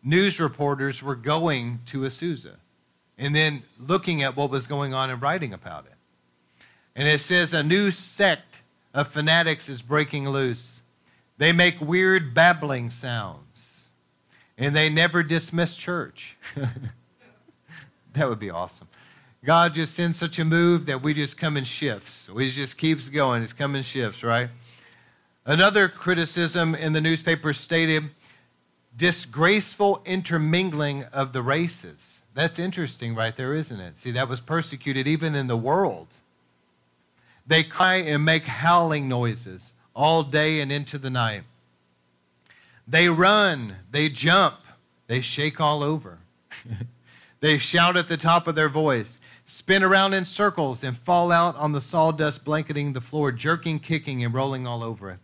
[0.05, 2.57] news reporters were going to Azusa
[3.17, 6.67] and then looking at what was going on and writing about it.
[6.95, 8.62] And it says a new sect
[8.95, 10.83] of fanatics is breaking loose.
[11.39, 13.89] They make weird babbling sounds,
[14.57, 16.37] and they never dismiss church.
[18.13, 18.89] that would be awesome.
[19.45, 22.31] God just sends such a move that we just come in shifts.
[22.31, 23.43] We just keeps going.
[23.43, 24.51] It's coming shifts, right?
[25.45, 28.11] Another criticism in the newspaper stated
[28.97, 32.23] disgraceful intermingling of the races.
[32.35, 33.99] That's interesting right there, isn't it?
[33.99, 36.19] See, that was persecuted even in the world.
[37.47, 41.43] They cry and make howling noises all day and into the night.
[42.87, 44.57] They run, they jump,
[45.07, 46.19] they shake all over.
[47.41, 51.57] they shout at the top of their voice, spin around in circles, and fall out
[51.57, 55.19] on the sawdust blanketing the floor, jerking, kicking, and rolling all over it.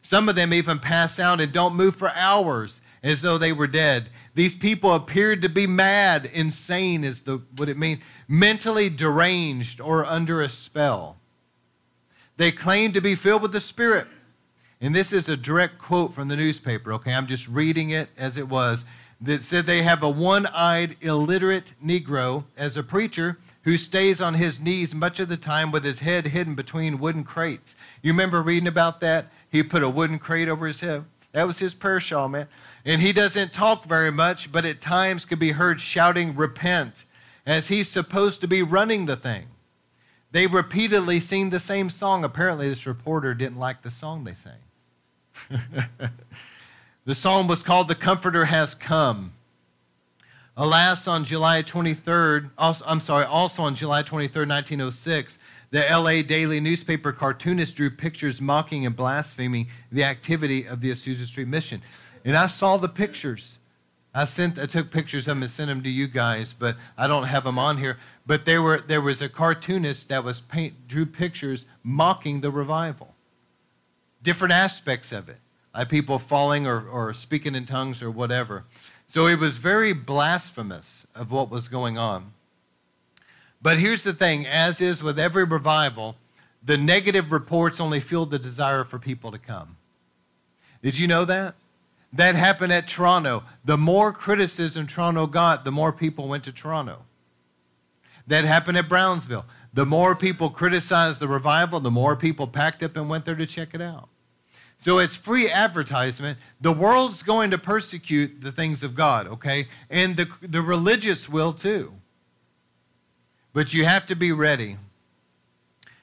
[0.00, 3.66] Some of them even pass out and don't move for hours as though they were
[3.66, 4.08] dead.
[4.34, 10.04] These people appeared to be mad, insane is the, what it means, mentally deranged or
[10.04, 11.16] under a spell.
[12.36, 14.06] They claim to be filled with the Spirit.
[14.80, 17.14] And this is a direct quote from the newspaper, okay?
[17.14, 18.84] I'm just reading it as it was.
[19.18, 24.34] That said they have a one eyed, illiterate Negro as a preacher who stays on
[24.34, 27.74] his knees much of the time with his head hidden between wooden crates.
[28.02, 29.32] You remember reading about that?
[29.48, 31.06] He put a wooden crate over his head.
[31.32, 32.46] That was his prayer shawl, man.
[32.84, 37.04] And he doesn't talk very much, but at times could be heard shouting, Repent,
[37.46, 39.46] as he's supposed to be running the thing.
[40.36, 42.22] They repeatedly sing the same song.
[42.22, 44.60] Apparently, this reporter didn't like the song they sang.
[47.06, 49.32] the song was called The Comforter Has Come.
[50.54, 55.38] Alas, on July 23rd, also, I'm sorry, also on July 23rd, 1906,
[55.70, 61.24] the LA Daily newspaper cartoonist drew pictures mocking and blaspheming the activity of the Azusa
[61.24, 61.80] Street Mission.
[62.26, 63.58] And I saw the pictures.
[64.16, 67.06] I sent, I took pictures of them and sent them to you guys, but I
[67.06, 67.98] don't have them on here.
[68.26, 73.14] But there were, there was a cartoonist that was paint, drew pictures mocking the revival,
[74.22, 75.36] different aspects of it,
[75.74, 78.64] like people falling or, or speaking in tongues or whatever.
[79.04, 82.32] So it was very blasphemous of what was going on.
[83.60, 86.16] But here's the thing: as is with every revival,
[86.64, 89.76] the negative reports only fueled the desire for people to come.
[90.80, 91.54] Did you know that?
[92.16, 93.44] That happened at Toronto.
[93.64, 97.04] The more criticism Toronto got, the more people went to Toronto.
[98.26, 99.44] That happened at Brownsville.
[99.72, 103.46] The more people criticized the revival, the more people packed up and went there to
[103.46, 104.08] check it out.
[104.78, 106.38] So it's free advertisement.
[106.60, 109.68] The world's going to persecute the things of God, okay?
[109.90, 111.92] And the, the religious will too.
[113.52, 114.76] But you have to be ready.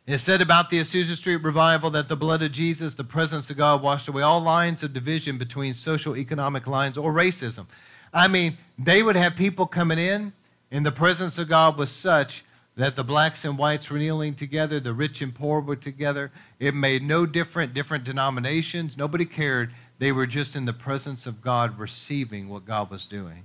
[0.05, 3.55] It said about the Azusa Street revival that the blood of Jesus, the presence of
[3.55, 7.67] God, washed away all lines of division between social economic lines or racism.
[8.13, 10.33] I mean, they would have people coming in,
[10.71, 12.43] and the presence of God was such
[12.75, 16.31] that the blacks and whites were kneeling together, the rich and poor were together.
[16.59, 18.97] It made no different, different denominations.
[18.97, 19.71] Nobody cared.
[19.99, 23.43] They were just in the presence of God, receiving what God was doing.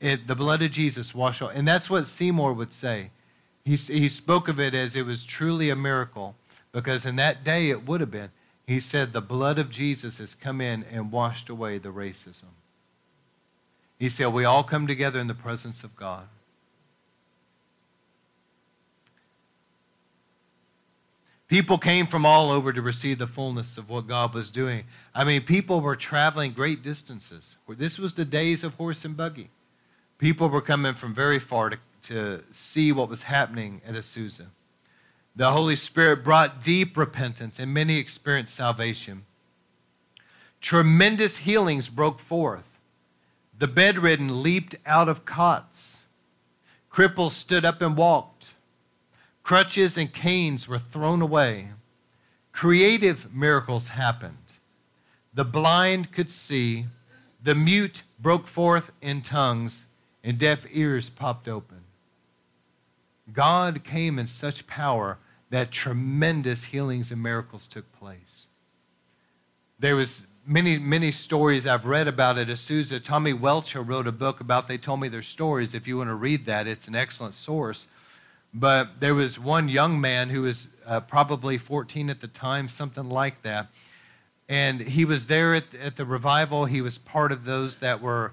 [0.00, 1.54] It, the blood of Jesus washed away.
[1.54, 3.10] And that's what Seymour would say.
[3.64, 6.34] He, he spoke of it as it was truly a miracle
[6.72, 8.30] because in that day it would have been.
[8.66, 12.52] He said, The blood of Jesus has come in and washed away the racism.
[13.98, 16.26] He said, We all come together in the presence of God.
[21.48, 24.84] People came from all over to receive the fullness of what God was doing.
[25.12, 27.56] I mean, people were traveling great distances.
[27.68, 29.50] This was the days of horse and buggy
[30.20, 31.78] People were coming from very far to,
[32.10, 34.46] to see what was happening at Azusa.
[35.36, 39.24] The Holy Spirit brought deep repentance, and many experienced salvation.
[40.60, 42.80] Tremendous healings broke forth.
[43.56, 46.02] The bedridden leaped out of cots.
[46.90, 48.54] Cripples stood up and walked.
[49.44, 51.68] Crutches and canes were thrown away.
[52.50, 54.36] Creative miracles happened.
[55.32, 56.86] The blind could see.
[57.40, 59.86] The mute broke forth in tongues,
[60.24, 61.79] and deaf ears popped open.
[63.32, 65.18] God came in such power
[65.50, 68.46] that tremendous healings and miracles took place.
[69.78, 72.48] There was many, many stories I've read about it.
[72.48, 75.74] Azusa, Tommy Welchel wrote a book about They Told Me Their Stories.
[75.74, 77.88] If you want to read that, it's an excellent source.
[78.52, 83.08] But there was one young man who was uh, probably 14 at the time, something
[83.08, 83.68] like that.
[84.48, 86.64] And he was there at, at the revival.
[86.64, 88.32] He was part of those that were,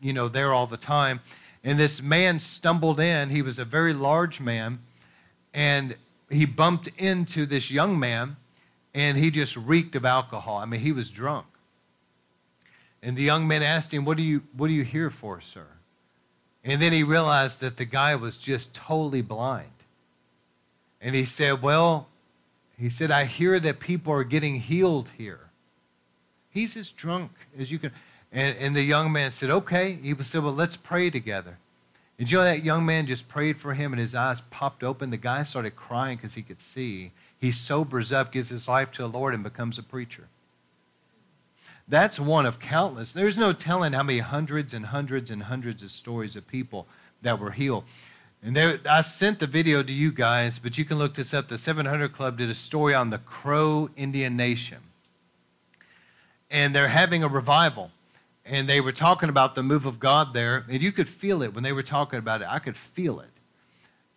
[0.00, 1.20] you know, there all the time.
[1.66, 3.30] And this man stumbled in.
[3.30, 4.78] He was a very large man.
[5.52, 5.96] And
[6.30, 8.36] he bumped into this young man
[8.94, 10.58] and he just reeked of alcohol.
[10.58, 11.46] I mean, he was drunk.
[13.02, 15.66] And the young man asked him, What are you, what are you here for, sir?
[16.64, 19.70] And then he realized that the guy was just totally blind.
[21.00, 22.06] And he said, Well,
[22.78, 25.40] he said, I hear that people are getting healed here.
[26.48, 27.90] He's as drunk as you can.
[28.32, 29.98] And, and the young man said, Okay.
[30.02, 31.58] He said, Well, let's pray together.
[32.18, 35.10] And you know that young man just prayed for him and his eyes popped open?
[35.10, 37.12] The guy started crying because he could see.
[37.38, 40.28] He sobers up, gives his life to the Lord, and becomes a preacher.
[41.86, 43.12] That's one of countless.
[43.12, 46.86] There's no telling how many hundreds and hundreds and hundreds of stories of people
[47.22, 47.84] that were healed.
[48.42, 51.48] And there, I sent the video to you guys, but you can look this up.
[51.48, 54.78] The 700 Club did a story on the Crow Indian Nation.
[56.50, 57.90] And they're having a revival
[58.48, 61.54] and they were talking about the move of God there, and you could feel it
[61.54, 62.48] when they were talking about it.
[62.48, 63.30] I could feel it.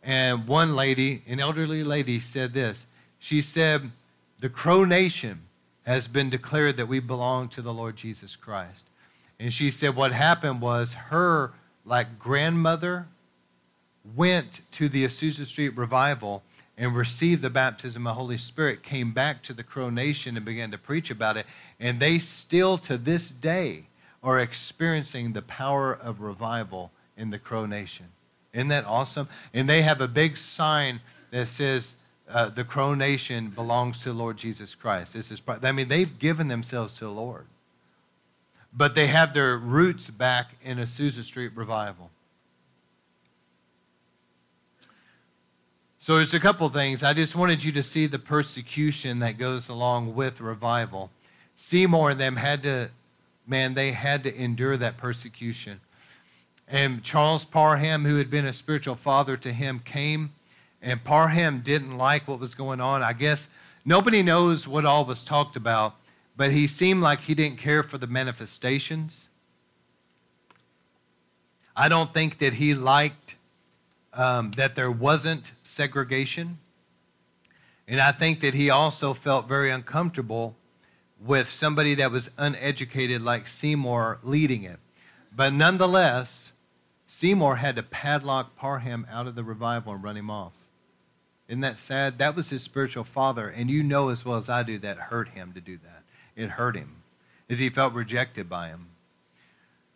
[0.04, 2.88] And one lady, an elderly lady, said this.
[3.18, 3.92] She said,
[4.40, 5.42] The Crow Nation
[5.86, 8.86] has been declared that we belong to the Lord Jesus Christ.
[9.40, 11.52] And she said, What happened was her,
[11.86, 13.08] like, grandmother
[14.16, 16.44] went to the Azusa Street revival
[16.78, 20.46] and received the baptism of the Holy Spirit, came back to the Crow Nation and
[20.46, 21.46] began to preach about it.
[21.78, 23.89] And they still, to this day,
[24.24, 28.08] are experiencing the power of revival in the Crow Nation.
[28.54, 29.30] Isn't that awesome?
[29.54, 31.02] And they have a big sign
[31.32, 31.96] that says,
[32.30, 35.14] uh, the Crow Nation belongs to the Lord Jesus Christ.
[35.14, 37.46] This is, I mean, they've given themselves to the Lord.
[38.72, 42.12] But they have their roots back in a Azusa Street revival.
[45.98, 47.04] So there's a couple things.
[47.04, 51.10] I just wanted you to see the persecution that goes along with revival.
[51.56, 52.90] Seymour and them had to
[53.50, 55.80] man, they had to endure that persecution.
[56.68, 60.32] And Charles Parham, who had been a spiritual father to him, came,
[60.82, 63.02] and Parham didn't like what was going on.
[63.02, 63.50] I guess
[63.84, 65.96] nobody knows what all was talked about,
[66.38, 69.30] but he seemed like he didn't care for the manifestations.
[71.76, 73.36] I don't think that he liked
[74.14, 76.60] um, that there wasn't segregation.
[77.88, 80.56] And I think that he also felt very uncomfortable
[81.24, 84.80] with somebody that was uneducated like Seymour leading it.
[85.36, 86.54] But nonetheless,
[87.06, 90.54] Seymour had to padlock Parham out of the revival and run him off.
[91.48, 92.20] Isn't that sad?
[92.20, 95.30] That was his spiritual father, and you know as well as I do that hurt
[95.30, 96.04] him to do that.
[96.36, 96.98] It hurt him
[97.50, 98.90] as he felt rejected by him.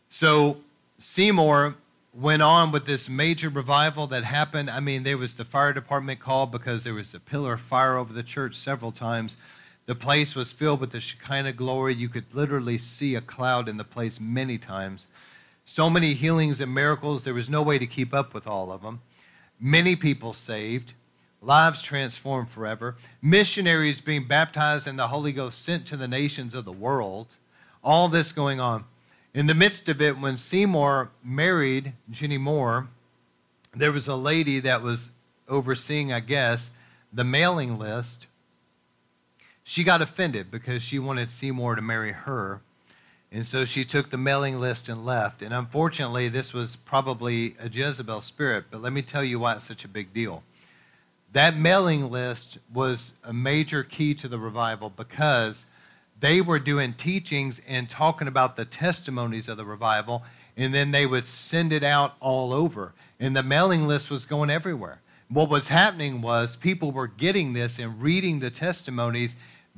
[0.10, 0.58] So
[0.98, 1.76] Seymour
[2.14, 4.70] went on with this major revival that happened.
[4.70, 7.98] I mean, there was the fire department called because there was a pillar of fire
[7.98, 9.38] over the church several times.
[9.86, 11.94] The place was filled with the Shekinah glory.
[11.94, 15.08] You could literally see a cloud in the place many times.
[15.66, 18.82] So many healings and miracles, there was no way to keep up with all of
[18.82, 19.02] them.
[19.60, 20.94] Many people saved,
[21.42, 26.66] lives transformed forever, missionaries being baptized and the Holy Ghost sent to the nations of
[26.66, 27.36] the world.
[27.84, 28.86] All this going on.
[29.34, 32.88] In the midst of it, when Seymour married Jenny Moore,
[33.76, 35.12] there was a lady that was
[35.50, 36.72] overseeing, I guess,
[37.12, 38.28] the mailing list
[39.64, 42.62] she got offended because she wanted Seymour to marry her.
[43.32, 45.42] And so she took the mailing list and left.
[45.42, 49.66] And unfortunately, this was probably a Jezebel spirit, but let me tell you why it's
[49.66, 50.44] such a big deal.
[51.32, 55.66] That mailing list was a major key to the revival because
[56.20, 60.24] they were doing teachings and talking about the testimonies of the revival,
[60.56, 62.94] and then they would send it out all over.
[63.20, 65.02] And the mailing list was going everywhere.
[65.28, 69.36] What was happening was people were getting this and reading the testimonies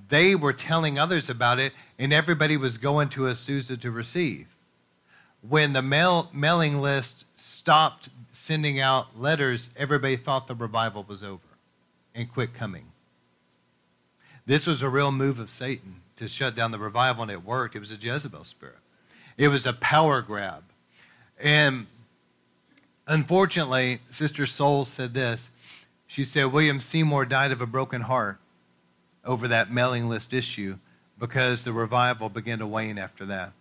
[0.10, 4.48] they were telling others about it, and everybody was going to Azusa to receive.
[5.50, 11.40] when the mail, mailing list stopped sending out letters, everybody thought the revival was over
[12.14, 12.86] and quit coming.
[14.46, 17.76] This was a real move of Satan to shut down the revival, and it worked.
[17.76, 18.78] It was a Jezebel spirit,
[19.38, 20.64] it was a power grab.
[21.42, 21.88] And
[23.08, 25.50] unfortunately, Sister Soul said this.
[26.08, 28.40] She said William Seymour died of a broken heart
[29.26, 30.78] over that mailing list issue
[31.20, 33.52] because the revival began to wane after that.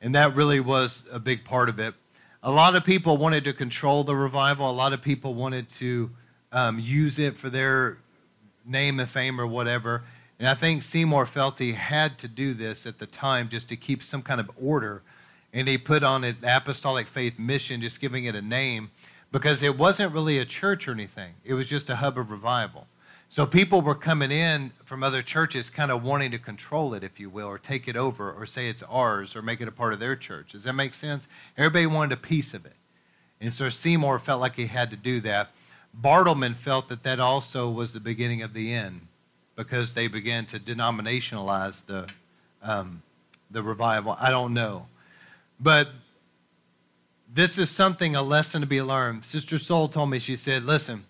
[0.00, 1.94] And that really was a big part of it.
[2.42, 6.10] A lot of people wanted to control the revival, a lot of people wanted to
[6.52, 7.98] um, use it for their
[8.64, 10.02] name and fame or whatever.
[10.38, 13.76] And I think Seymour felt he had to do this at the time just to
[13.76, 15.02] keep some kind of order.
[15.52, 18.90] And he put on it the Apostolic Faith Mission, just giving it a name,
[19.32, 21.34] because it wasn't really a church or anything.
[21.44, 22.86] It was just a hub of revival.
[23.30, 27.20] So people were coming in from other churches kind of wanting to control it, if
[27.20, 29.92] you will, or take it over, or say it's ours, or make it a part
[29.92, 30.50] of their church.
[30.50, 31.28] Does that make sense?
[31.56, 32.74] Everybody wanted a piece of it.
[33.40, 35.50] And so Seymour felt like he had to do that.
[35.98, 39.02] Bartleman felt that that also was the beginning of the end
[39.54, 42.08] because they began to denominationalize the,
[42.64, 43.00] um,
[43.48, 44.16] the revival.
[44.18, 44.86] I don't know.
[45.60, 45.90] But
[47.32, 49.24] this is something, a lesson to be learned.
[49.24, 51.04] Sister Soul told me, she said, listen,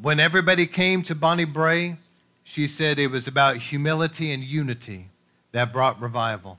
[0.00, 1.96] when everybody came to Bonnie Brae,
[2.44, 5.08] she said it was about humility and unity
[5.52, 6.58] that brought revival.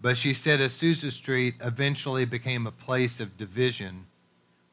[0.00, 4.06] But she said Azusa Street eventually became a place of division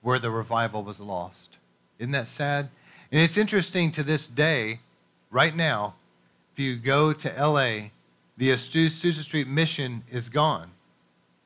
[0.02, 1.58] where the revival was lost.
[2.00, 2.70] Isn't that sad?
[3.12, 4.80] And it's interesting to this day,
[5.30, 5.96] right now,
[6.54, 7.90] if you go to LA,
[8.38, 10.72] the Azusa Street mission is gone.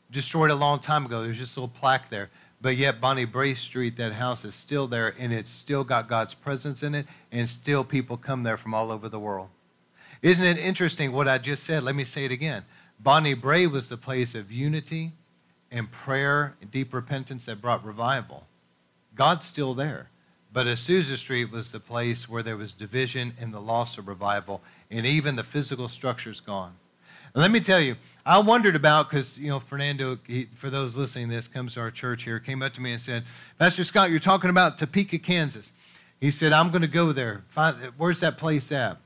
[0.10, 1.24] Destroyed a long time ago.
[1.24, 2.30] There's just a little plaque there.
[2.66, 6.34] But yet, Bonnie Brae Street, that house is still there, and it's still got God's
[6.34, 9.50] presence in it, and still people come there from all over the world.
[10.24, 11.84] Isn't it interesting what I just said?
[11.84, 12.64] Let me say it again.
[13.00, 15.12] Bonnie Brae was the place of unity
[15.70, 18.48] and prayer and deep repentance that brought revival.
[19.14, 20.10] God's still there.
[20.52, 24.64] But Azusa Street was the place where there was division and the loss of revival,
[24.90, 26.74] and even the physical structure's gone.
[27.36, 30.98] And let me tell you, I wondered about because you know Fernando, he, for those
[30.98, 33.24] listening, this comes to our church here, came up to me and said,
[33.60, 35.74] "Pastor Scott, you're talking about Topeka, Kansas."
[36.20, 37.44] He said, "I'm going to go there.
[37.50, 38.98] Find, where's that place at?"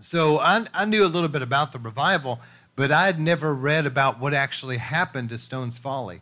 [0.00, 2.40] So I, I knew a little bit about the revival,
[2.76, 6.20] but I had never read about what actually happened to Stone's Folly.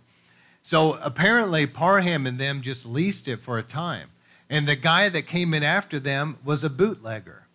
[0.62, 4.08] So apparently, Parham and them just leased it for a time,
[4.48, 7.48] and the guy that came in after them was a bootlegger.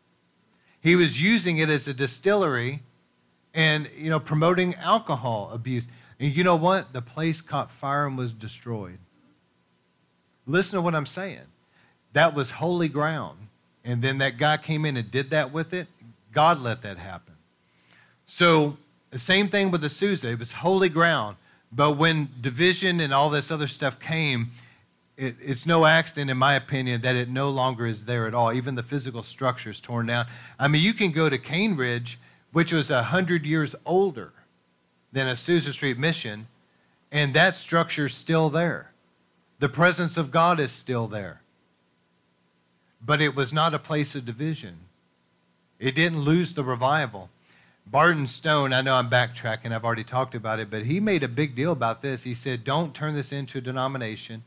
[0.80, 2.82] He was using it as a distillery
[3.54, 5.88] and you know promoting alcohol abuse.
[6.20, 6.93] And you know what?
[6.93, 8.99] The place caught fire and was destroyed.
[10.45, 11.47] Listen to what I'm saying.
[12.14, 13.47] That was holy ground.
[13.84, 15.88] And then that guy came in and did that with it.
[16.32, 17.34] God let that happen.
[18.26, 18.78] So
[19.10, 20.32] the same thing with the Azusa.
[20.32, 21.38] It was holy ground.
[21.72, 24.51] But when division and all this other stuff came,
[25.18, 28.54] it, it's no accident, in my opinion, that it no longer is there at all.
[28.54, 30.26] Even the physical structure is torn down.
[30.60, 32.20] I mean, you can go to Cane Ridge
[32.54, 34.32] which was 100 years older
[35.12, 36.47] than Azusa Street Mission,
[37.12, 38.91] and that structure's still there.
[39.60, 41.41] The presence of God is still there.
[43.06, 44.78] But it was not a place of division.
[45.80, 47.30] It didn't lose the revival.
[47.86, 51.28] Barton Stone, I know I'm backtracking, I've already talked about it, but he made a
[51.28, 52.24] big deal about this.
[52.24, 54.43] He said, Don't turn this into a denomination.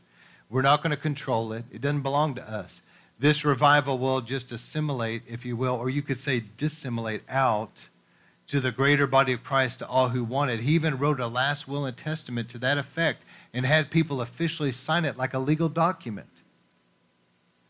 [0.49, 2.81] We're not going to control it, it doesn't belong to us.
[3.19, 7.89] This revival will just assimilate, if you will, or you could say dissimilate out
[8.47, 10.61] to the greater body of Christ to all who wanted.
[10.61, 14.71] He even wrote a last will and testament to that effect and had people officially
[14.71, 16.29] sign it like a legal document.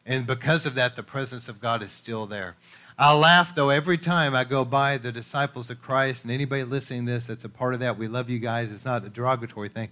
[0.05, 2.55] And because of that, the presence of God is still there.
[2.97, 7.05] I laugh though every time I go by the disciples of Christ and anybody listening
[7.05, 7.97] to this that's a part of that.
[7.97, 8.71] We love you guys.
[8.71, 9.89] It's not a derogatory thing.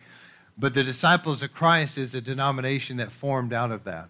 [0.58, 4.10] But the disciples of Christ is a denomination that formed out of that.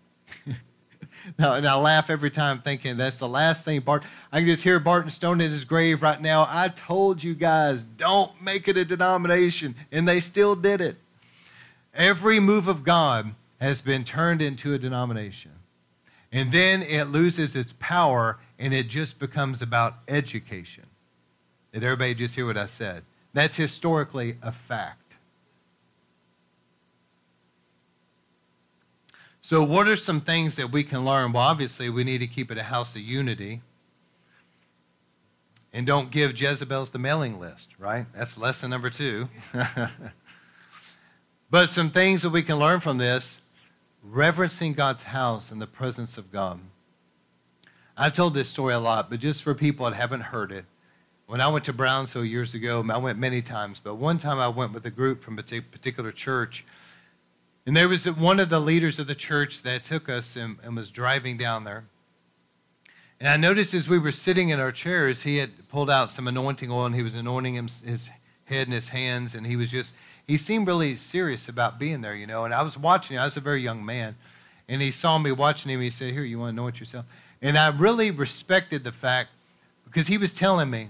[1.40, 4.04] And I laugh every time thinking that's the last thing Bart.
[4.32, 6.48] I can just hear Barton Stone in his grave right now.
[6.50, 10.98] I told you guys, don't make it a denomination, and they still did it.
[11.94, 15.52] Every move of God has been turned into a denomination.
[16.32, 20.86] And then it loses its power and it just becomes about education.
[21.72, 23.04] Did everybody just hear what I said?
[23.34, 25.05] That's historically a fact.
[29.46, 31.32] So, what are some things that we can learn?
[31.32, 33.62] Well, obviously, we need to keep it a house of unity.
[35.72, 38.08] And don't give Jezebels the mailing list, right?
[38.16, 39.30] That's lesson number two.
[41.52, 43.42] but some things that we can learn from this
[44.02, 46.60] reverencing God's house and the presence of God.
[47.96, 50.66] I've told this story a lot, but just for people that haven't heard it,
[51.28, 54.48] When I went to Brownsville years ago, I went many times, but one time I
[54.48, 56.66] went with a group from a particular church.
[57.66, 60.76] And there was one of the leaders of the church that took us and, and
[60.76, 61.86] was driving down there.
[63.20, 66.28] And I noticed as we were sitting in our chairs, he had pulled out some
[66.28, 68.12] anointing oil and he was anointing him, his
[68.46, 69.34] head and his hands.
[69.34, 69.96] And he was just,
[70.28, 72.46] he seemed really serious about being there, you know.
[72.46, 74.16] And I was watching, I was a very young man.
[74.68, 75.82] And he saw me watching him.
[75.82, 77.06] He said, Here, you want to anoint yourself?
[77.42, 79.30] And I really respected the fact
[79.86, 80.90] because he was telling me,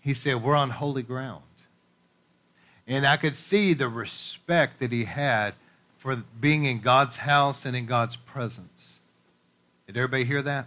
[0.00, 1.42] he said, We're on holy ground.
[2.86, 5.54] And I could see the respect that he had
[5.98, 9.00] for being in God's house and in God's presence.
[9.86, 10.66] Did everybody hear that?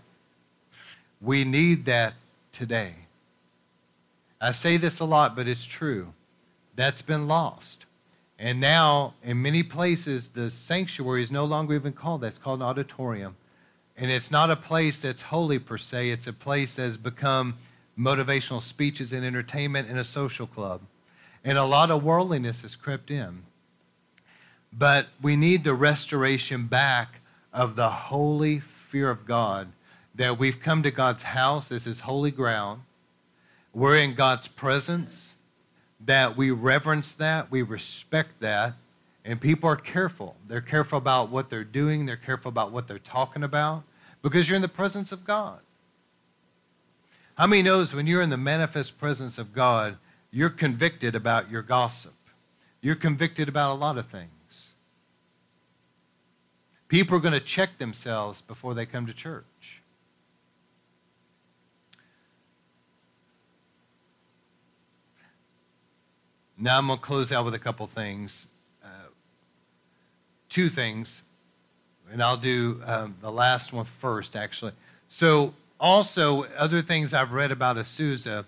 [1.22, 2.14] We need that
[2.52, 2.94] today.
[4.42, 6.14] I say this a lot, but it's true.
[6.76, 7.86] That's been lost.
[8.38, 12.28] And now, in many places, the sanctuary is no longer even called that.
[12.28, 13.36] It's called an auditorium.
[13.96, 17.58] And it's not a place that's holy per se, it's a place that has become
[17.98, 20.82] motivational speeches and entertainment and a social club.
[21.44, 23.44] And a lot of worldliness has crept in.
[24.72, 27.20] But we need the restoration back
[27.54, 29.70] of the holy fear of God
[30.16, 31.70] that we've come to God's house.
[31.70, 32.82] This is holy ground.
[33.74, 35.38] We're in God's presence,
[36.06, 38.74] that we reverence that, we respect that,
[39.24, 40.36] and people are careful.
[40.48, 43.84] They're careful about what they're doing, they're careful about what they're talking about
[44.22, 45.60] because you're in the presence of God.
[47.36, 49.98] How many knows when you're in the manifest presence of God,
[50.32, 52.14] you're convicted about your gossip?
[52.82, 54.30] You're convicted about a lot of things.
[56.92, 59.82] People are going to check themselves before they come to church.
[66.58, 68.48] Now I'm going to close out with a couple things.
[68.84, 68.88] Uh,
[70.50, 71.24] two things
[72.12, 74.74] and I'll do um, the last one first, actually.
[75.08, 78.46] So, also, other things I've read about Azusa,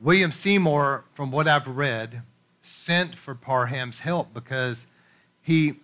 [0.00, 2.22] William Seymour, from what I've read,
[2.62, 4.86] sent for Parham's help because
[5.42, 5.74] he,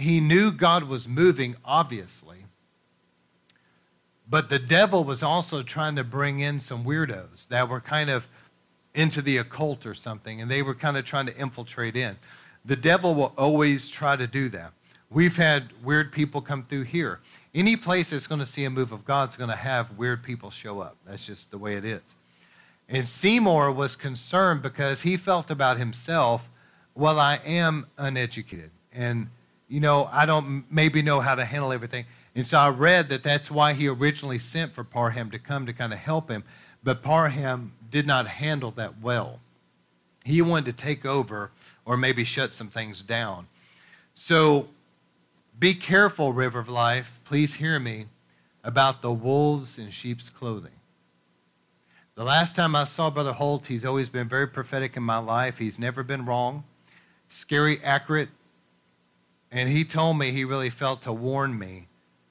[0.00, 2.38] he knew God was moving, obviously.
[4.28, 8.28] But the devil was also trying to bring in some weirdos that were kind of
[8.94, 12.16] into the occult or something, and they were kind of trying to infiltrate in.
[12.64, 14.72] The devil will always try to do that.
[15.10, 17.18] We've had weird people come through here.
[17.52, 20.22] Any place that's going to see a move of God is going to have weird
[20.22, 20.96] people show up.
[21.04, 22.14] That's just the way it is.
[22.88, 26.48] And Seymour was concerned because he felt about himself,
[26.94, 28.70] well, I am uneducated.
[28.92, 29.28] And,
[29.70, 32.04] you know, I don't maybe know how to handle everything.
[32.34, 35.72] And so I read that that's why he originally sent for Parham to come to
[35.72, 36.42] kind of help him.
[36.82, 39.38] But Parham did not handle that well.
[40.24, 41.52] He wanted to take over
[41.84, 43.46] or maybe shut some things down.
[44.12, 44.68] So
[45.58, 48.06] be careful, River of Life, please hear me,
[48.64, 50.72] about the wolves in sheep's clothing.
[52.16, 55.58] The last time I saw Brother Holt, he's always been very prophetic in my life.
[55.58, 56.64] He's never been wrong,
[57.28, 58.28] scary, accurate.
[59.52, 61.88] And he told me he really felt to warn me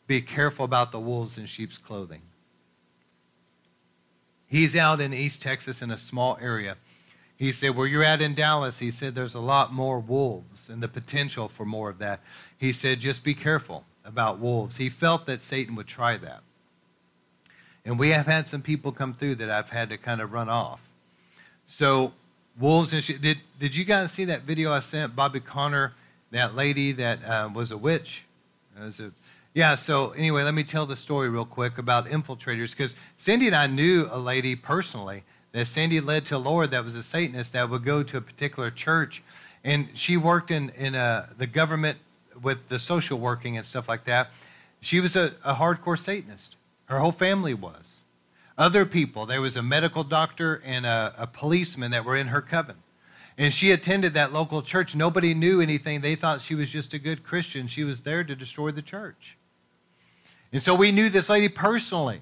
[0.08, 2.22] be careful about the wolves in sheep's clothing.
[4.48, 6.78] He's out in East Texas in a small area.
[7.38, 10.82] He said, Where you're at in Dallas, he said, there's a lot more wolves and
[10.82, 12.22] the potential for more of that
[12.60, 14.78] he said, just be careful about wolves.
[14.78, 16.42] He felt that Satan would try that.
[17.86, 20.50] And we have had some people come through that I've had to kind of run
[20.50, 20.90] off.
[21.66, 22.14] So,
[22.60, 23.22] wolves and sheep.
[23.22, 25.16] Did, did you guys see that video I sent?
[25.16, 25.94] Bobby Conner,
[26.32, 28.26] that lady that uh, was a witch?
[28.80, 29.12] Was a,
[29.54, 33.56] yeah, so anyway, let me tell the story real quick about infiltrators because Cindy and
[33.56, 37.70] I knew a lady personally that Cindy led to Lord that was a Satanist that
[37.70, 39.24] would go to a particular church.
[39.64, 41.98] And she worked in, in a, uh, the government
[42.42, 44.32] with the social working and stuff like that,
[44.82, 46.56] she was a, a hardcore Satanist.
[46.86, 48.02] Her whole family was.
[48.58, 52.42] Other people, there was a medical doctor and a, a policeman that were in her
[52.42, 52.76] coven.
[53.40, 54.96] And she attended that local church.
[54.96, 56.02] Nobody knew anything.
[56.02, 57.68] They thought she was just a good Christian.
[57.68, 59.38] She was there to destroy the church.
[60.54, 62.22] And so we knew this lady personally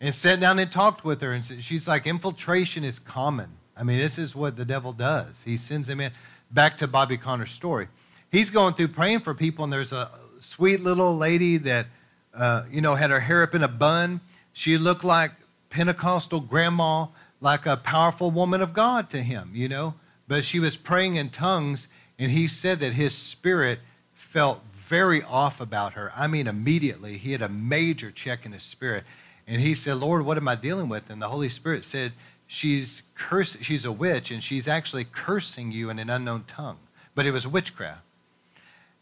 [0.00, 1.32] and sat down and talked with her.
[1.32, 3.50] And she's like, infiltration is common.
[3.76, 5.42] I mean, this is what the devil does.
[5.42, 6.12] He sends them in.
[6.50, 7.88] Back to Bobby Conner's story
[8.30, 11.86] he's going through praying for people, and there's a sweet little lady that,
[12.34, 14.20] uh, you know, had her hair up in a bun.
[14.52, 15.32] She looked like
[15.70, 17.06] Pentecostal grandma,
[17.40, 19.94] like a powerful woman of God to him, you know.
[20.26, 23.80] But she was praying in tongues, and he said that his spirit
[24.12, 26.12] felt very off about her.
[26.16, 29.04] I mean, immediately, he had a major check in his spirit.
[29.46, 31.08] And he said, Lord, what am I dealing with?
[31.10, 32.12] And the Holy Spirit said,
[32.50, 36.78] She's curse, she's a witch, and she's actually cursing you in an unknown tongue.
[37.14, 38.00] But it was witchcraft.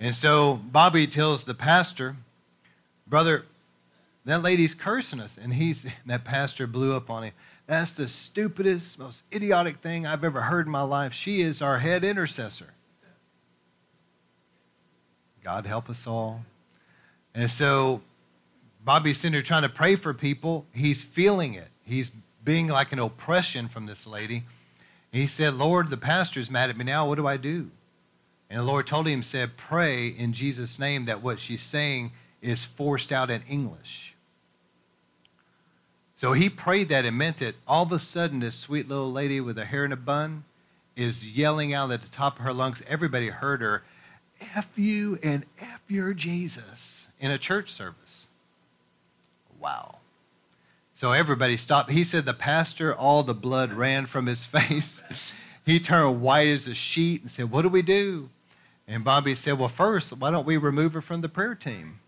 [0.00, 2.16] And so Bobby tells the pastor,
[3.06, 3.44] Brother,
[4.24, 5.38] That lady's cursing us.
[5.38, 7.32] And he's, that pastor blew up on him.
[7.66, 11.12] That's the stupidest, most idiotic thing I've ever heard in my life.
[11.12, 12.74] She is our head intercessor.
[15.42, 16.44] God help us all.
[17.34, 18.02] And so
[18.84, 20.66] Bobby's sitting there trying to pray for people.
[20.72, 21.68] He's feeling it.
[21.84, 22.10] He's
[22.44, 24.44] being like an oppression from this lady.
[25.12, 27.06] he said, Lord, the pastor's mad at me now.
[27.06, 27.70] What do I do?
[28.48, 32.64] And the Lord told him, said, pray in Jesus' name that what she's saying is
[32.64, 34.15] forced out in English.
[36.16, 37.56] So he prayed that and meant it.
[37.68, 40.44] All of a sudden, this sweet little lady with her hair in a bun
[40.96, 42.82] is yelling out at the top of her lungs.
[42.88, 43.84] Everybody heard her,
[44.40, 48.28] F you and F your Jesus in a church service.
[49.60, 49.98] Wow.
[50.94, 51.90] So everybody stopped.
[51.90, 55.02] He said the pastor, all the blood ran from his face.
[55.66, 58.30] he turned white as a sheet and said, What do we do?
[58.88, 62.00] And Bobby said, Well, first, why don't we remove her from the prayer team?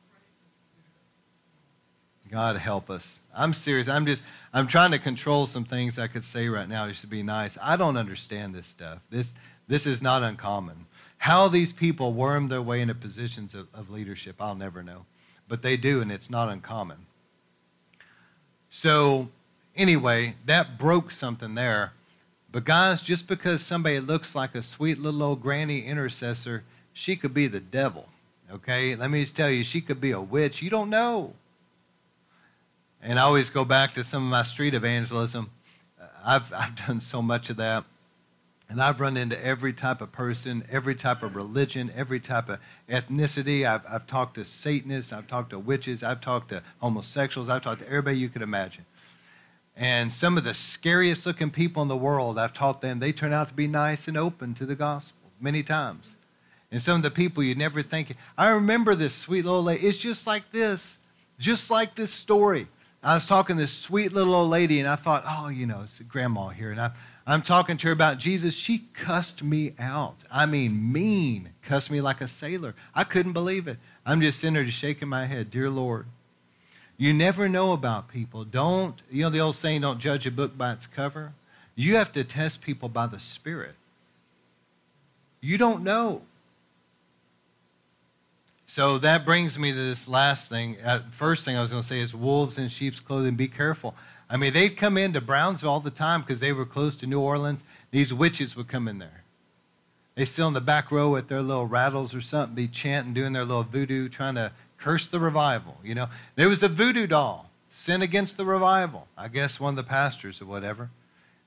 [2.31, 3.21] God help us.
[3.35, 3.89] I'm serious.
[3.89, 4.23] I'm just,
[4.53, 7.57] I'm trying to control some things I could say right now just to be nice.
[7.63, 8.99] I don't understand this stuff.
[9.11, 9.35] This,
[9.67, 10.87] this is not uncommon.
[11.19, 15.07] How these people worm their way into positions of, of leadership, I'll never know.
[15.49, 17.07] But they do, and it's not uncommon.
[18.69, 19.31] So,
[19.75, 21.93] anyway, that broke something there.
[22.53, 27.35] But, guys, just because somebody looks like a sweet little old granny intercessor, she could
[27.35, 28.09] be the devil.
[28.51, 28.95] Okay?
[28.95, 30.63] Let me just tell you, she could be a witch.
[30.63, 31.35] You don't know.
[33.03, 35.51] And I always go back to some of my street evangelism.
[36.01, 37.85] Uh, I've, I've done so much of that.
[38.71, 42.59] And I've run into every type of person, every type of religion, every type of
[42.89, 43.65] ethnicity.
[43.65, 47.81] I've, I've talked to Satanists, I've talked to witches, I've talked to homosexuals, I've talked
[47.81, 48.85] to everybody you could imagine.
[49.75, 53.33] And some of the scariest looking people in the world, I've taught them, they turn
[53.33, 56.17] out to be nice and open to the gospel many times.
[56.71, 58.17] And some of the people you never think.
[58.37, 59.87] I remember this sweet little lady.
[59.87, 60.99] It's just like this,
[61.39, 62.67] just like this story.
[63.03, 65.83] I was talking to this sweet little old lady, and I thought, oh, you know,
[65.85, 66.73] it's grandma here.
[66.73, 66.91] And I,
[67.27, 68.57] I'm talking to her about Jesus.
[68.57, 70.25] She cussed me out.
[70.31, 72.75] I mean, mean, cussed me like a sailor.
[72.95, 73.79] I couldn't believe it.
[74.05, 75.51] I'm just sitting there just shaking my head.
[75.51, 76.07] Dear Lord,
[76.97, 78.45] you never know about people.
[78.45, 81.35] Don't, you know the old saying, don't judge a book by its cover?
[81.77, 83.77] You have to test people by the Spirit.
[85.41, 86.23] You don't know.
[88.69, 90.77] So that brings me to this last thing.
[90.85, 93.35] Uh, first thing I was going to say is wolves in sheep's clothing.
[93.35, 93.95] Be careful.
[94.29, 97.19] I mean, they'd come into Brownsville all the time because they were close to New
[97.19, 97.65] Orleans.
[97.93, 99.25] These witches would come in there.
[100.17, 103.33] They sit in the back row with their little rattles or something, be chanting, doing
[103.33, 105.79] their little voodoo, trying to curse the revival.
[105.83, 109.09] You know, there was a voodoo doll sin against the revival.
[109.17, 110.91] I guess one of the pastors or whatever.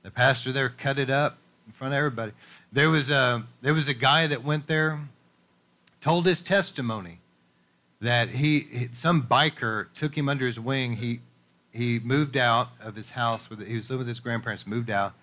[0.02, 2.32] The pastor there cut it up in front of everybody.
[2.72, 5.02] There was a there was a guy that went there,
[6.02, 7.20] told his testimony
[8.02, 10.94] that he some biker took him under his wing.
[10.94, 11.22] He
[11.72, 13.50] he moved out of his house.
[13.50, 15.14] With, he was living with his grandparents, moved out.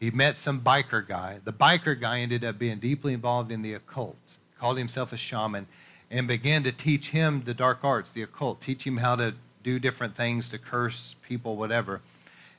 [0.00, 1.40] He met some biker guy.
[1.44, 5.68] The biker guy ended up being deeply involved in the occult, called himself a shaman,
[6.10, 9.78] and began to teach him the dark arts, the occult, teach him how to do
[9.78, 12.00] different things to curse people, whatever.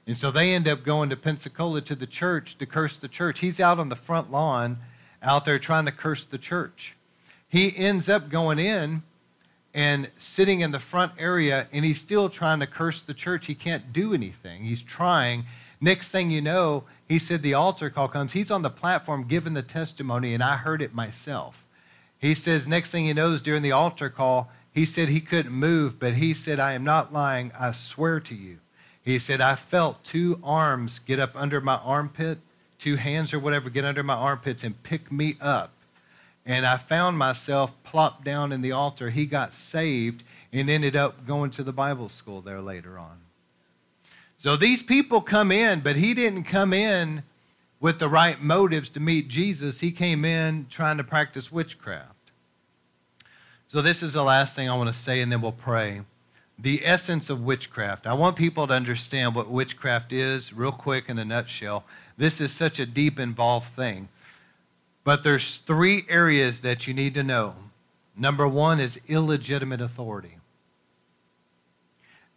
[0.05, 3.41] And so they end up going to Pensacola to the church to curse the church.
[3.41, 4.77] He's out on the front lawn
[5.21, 6.95] out there trying to curse the church.
[7.49, 9.03] He ends up going in
[9.73, 13.47] and sitting in the front area, and he's still trying to curse the church.
[13.47, 14.63] He can't do anything.
[14.63, 15.45] He's trying.
[15.79, 18.33] Next thing you know, he said the altar call comes.
[18.33, 21.65] He's on the platform giving the testimony, and I heard it myself.
[22.19, 25.99] He says, next thing he knows, during the altar call, he said he couldn't move,
[25.99, 27.51] but he said, I am not lying.
[27.57, 28.57] I swear to you.
[29.01, 32.39] He said, I felt two arms get up under my armpit,
[32.77, 35.71] two hands or whatever get under my armpits and pick me up
[36.47, 39.09] and I found myself plopped down in the altar.
[39.09, 40.23] He got saved
[40.53, 43.17] and ended up going to the Bible school there later on.
[44.37, 47.23] So these people come in, but he didn't come in
[47.81, 49.81] with the right motives to meet Jesus.
[49.81, 52.13] He came in trying to practice witchcraft.
[53.67, 56.01] So this is the last thing I want to say, and then we'll pray.
[56.57, 58.07] The essence of witchcraft.
[58.07, 61.83] I want people to understand what witchcraft is, real quick in a nutshell.
[62.15, 64.07] This is such a deep, involved thing.
[65.07, 67.55] But there's three areas that you need to know.
[68.17, 70.35] Number one is illegitimate authority.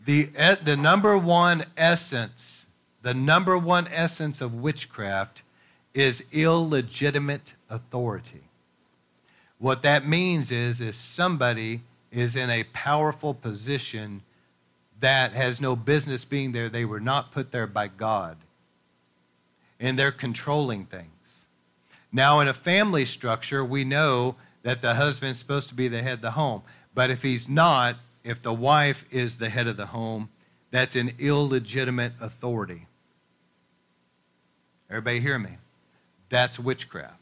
[0.00, 0.26] The,
[0.62, 2.68] the number one essence,
[3.02, 5.42] the number one essence of witchcraft
[5.94, 8.44] is illegitimate authority.
[9.58, 11.80] What that means is, is somebody
[12.12, 14.22] is in a powerful position
[15.00, 16.68] that has no business being there.
[16.68, 18.36] They were not put there by God.
[19.80, 21.09] And they're controlling things.
[22.12, 26.14] Now, in a family structure, we know that the husband's supposed to be the head
[26.14, 26.62] of the home.
[26.94, 30.28] But if he's not, if the wife is the head of the home,
[30.70, 32.86] that's an illegitimate authority.
[34.88, 35.58] Everybody hear me?
[36.28, 37.14] That's witchcraft.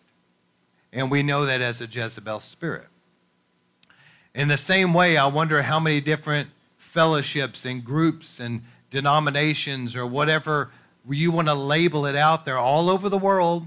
[0.92, 2.86] And we know that as a Jezebel spirit.
[4.34, 10.06] In the same way, I wonder how many different fellowships and groups and denominations or
[10.06, 10.70] whatever
[11.08, 13.66] you want to label it out there all over the world,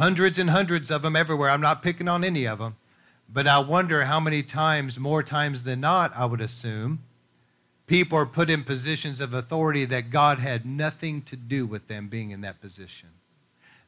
[0.00, 1.50] hundreds and hundreds of them everywhere.
[1.50, 2.76] I'm not picking on any of them.
[3.32, 7.00] But I wonder how many times, more times than not, I would assume,
[7.86, 12.08] people are put in positions of authority that God had nothing to do with them
[12.08, 13.10] being in that position.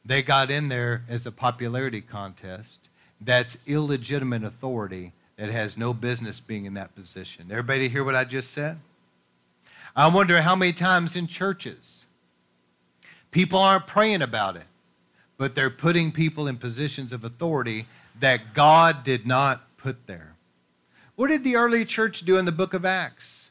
[0.05, 2.91] They got in there as a popularity contest.
[3.19, 7.47] That's illegitimate authority that has no business being in that position.
[7.51, 8.79] Everybody hear what I just said?
[9.97, 12.05] I wonder how many times in churches
[13.31, 14.67] people aren't praying about it,
[15.43, 17.85] but they're putting people in positions of authority
[18.21, 20.37] that God did not put there.
[21.17, 23.51] What did the early church do in the book of Acts?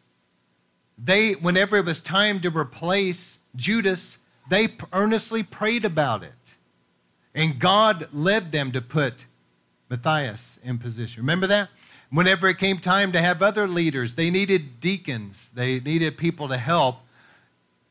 [0.98, 4.20] They, whenever it was time to replace Judas,
[4.50, 6.56] they earnestly prayed about it.
[7.36, 9.26] And God led them to put
[9.90, 11.22] Matthias in position.
[11.22, 11.68] Remember that?
[12.10, 16.58] Whenever it came time to have other leaders, they needed deacons, they needed people to
[16.58, 17.02] help.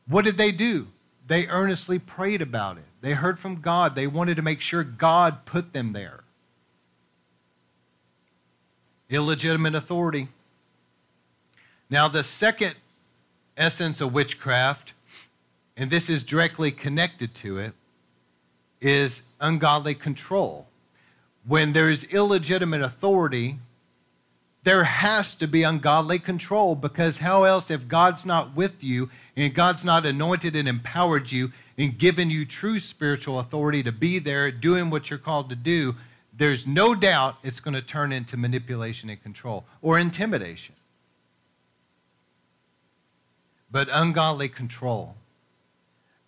[0.07, 0.87] What did they do?
[1.27, 2.85] They earnestly prayed about it.
[3.01, 3.95] They heard from God.
[3.95, 6.21] They wanted to make sure God put them there.
[9.09, 10.27] Illegitimate authority.
[11.89, 12.75] Now, the second
[13.57, 14.93] essence of witchcraft,
[15.75, 17.73] and this is directly connected to it,
[18.79, 20.67] is ungodly control.
[21.45, 23.57] When there's illegitimate authority,
[24.63, 29.53] there has to be ungodly control because how else, if God's not with you and
[29.53, 34.51] God's not anointed and empowered you and given you true spiritual authority to be there
[34.51, 35.95] doing what you're called to do,
[36.31, 40.75] there's no doubt it's going to turn into manipulation and control or intimidation.
[43.71, 45.15] But ungodly control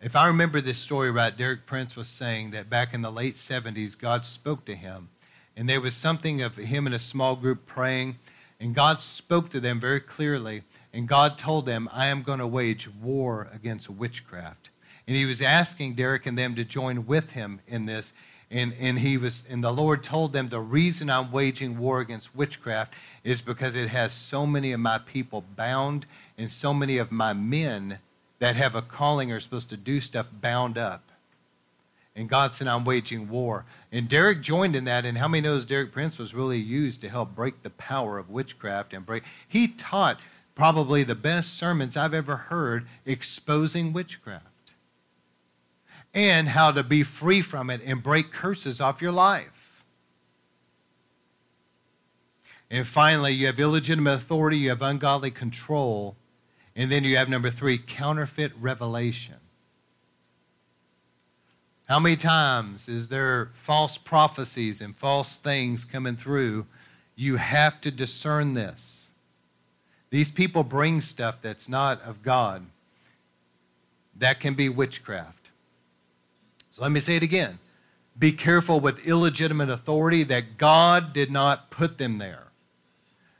[0.03, 3.35] if I remember this story right, Derek Prince was saying that back in the late
[3.35, 5.07] 70s, God spoke to him.
[5.55, 8.17] And there was something of him in a small group praying.
[8.59, 10.63] And God spoke to them very clearly.
[10.93, 14.69] And God told them, I am going to wage war against witchcraft.
[15.07, 18.13] And he was asking Derek and them to join with him in this.
[18.49, 22.35] And, and he was and the Lord told them the reason I'm waging war against
[22.35, 22.93] witchcraft
[23.23, 26.05] is because it has so many of my people bound
[26.37, 27.97] and so many of my men
[28.37, 31.12] that have a calling are supposed to do stuff bound up.
[32.15, 33.65] And God said, I'm waging war.
[33.91, 35.05] And Derek joined in that.
[35.05, 38.29] And how many knows Derek Prince was really used to help break the power of
[38.29, 39.23] witchcraft and break?
[39.47, 40.19] He taught
[40.53, 44.73] probably the best sermons I've ever heard exposing witchcraft
[46.13, 49.85] and how to be free from it and break curses off your life.
[52.69, 56.15] And finally, you have illegitimate authority, you have ungodly control,
[56.75, 59.35] and then you have number three, counterfeit revelation.
[61.89, 66.65] How many times is there false prophecies and false things coming through?
[67.15, 69.11] You have to discern this.
[70.09, 72.65] These people bring stuff that's not of God.
[74.15, 75.49] That can be witchcraft.
[76.71, 77.59] So let me say it again.
[78.17, 82.47] Be careful with illegitimate authority that God did not put them there.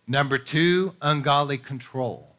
[0.07, 2.29] Number two, ungodly control.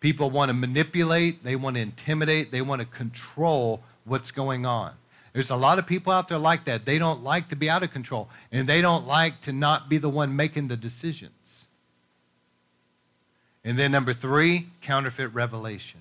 [0.00, 4.92] People want to manipulate, they want to intimidate, they want to control what's going on.
[5.32, 6.84] There's a lot of people out there like that.
[6.84, 9.98] They don't like to be out of control, and they don't like to not be
[9.98, 11.68] the one making the decisions.
[13.64, 16.00] And then, number three, counterfeit revelation.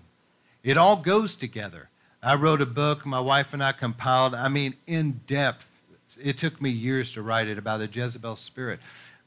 [0.63, 1.89] It all goes together.
[2.23, 5.81] I wrote a book, my wife and I compiled, I mean, in depth.
[6.23, 8.79] It took me years to write it about a Jezebel spirit.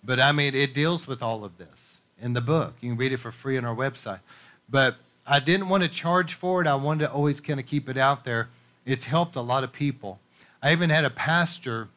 [0.04, 2.74] But I mean, it deals with all of this in the book.
[2.80, 4.20] You can read it for free on our website.
[4.68, 4.96] But
[5.26, 6.66] I didn't want to charge for it.
[6.66, 8.48] I wanted to always kind of keep it out there.
[8.84, 10.20] It's helped a lot of people.
[10.62, 11.88] I even had a pastor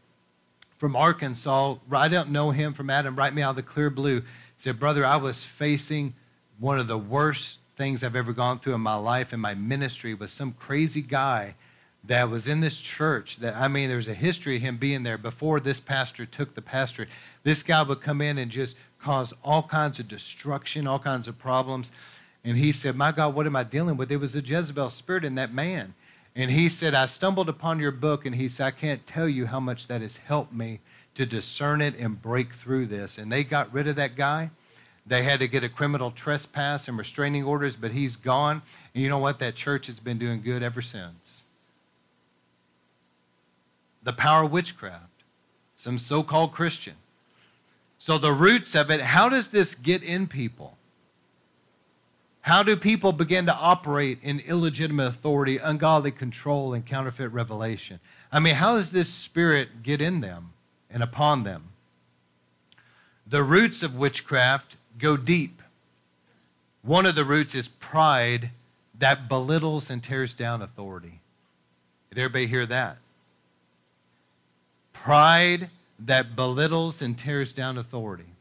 [0.77, 4.21] from Arkansas, I don't know him from Adam, write me out of the clear blue,
[4.55, 6.13] said, Brother, I was facing
[6.59, 10.13] one of the worst things I've ever gone through in my life and my ministry
[10.13, 11.55] was some crazy guy
[12.03, 15.17] that was in this church that I mean there's a history of him being there
[15.17, 17.09] before this pastor took the pastorate.
[17.43, 21.37] This guy would come in and just cause all kinds of destruction, all kinds of
[21.37, 21.91] problems.
[22.43, 24.11] And he said, My God, what am I dealing with?
[24.11, 25.93] It was a Jezebel spirit in that man.
[26.37, 29.47] And he said, I stumbled upon your book, and he said, I can't tell you
[29.47, 30.81] how much that has helped me
[31.15, 33.17] to discern it and break through this.
[33.17, 34.51] And they got rid of that guy.
[35.03, 38.61] They had to get a criminal trespass and restraining orders, but he's gone.
[38.93, 39.39] And you know what?
[39.39, 41.47] That church has been doing good ever since.
[44.03, 45.23] The power of witchcraft,
[45.75, 46.95] some so called Christian.
[47.97, 50.76] So, the roots of it, how does this get in people?
[52.47, 57.99] How do people begin to operate in illegitimate authority, ungodly control, and counterfeit revelation?
[58.31, 60.53] I mean, how does this spirit get in them
[60.89, 61.71] and upon them?
[63.27, 65.61] The roots of witchcraft go deep.
[66.83, 68.51] One of the roots is pride
[68.97, 71.19] that belittles and tears down authority.
[72.11, 72.99] Did everybody hear that?
[74.93, 75.69] Pride
[75.99, 78.31] that belittles and tears down authority.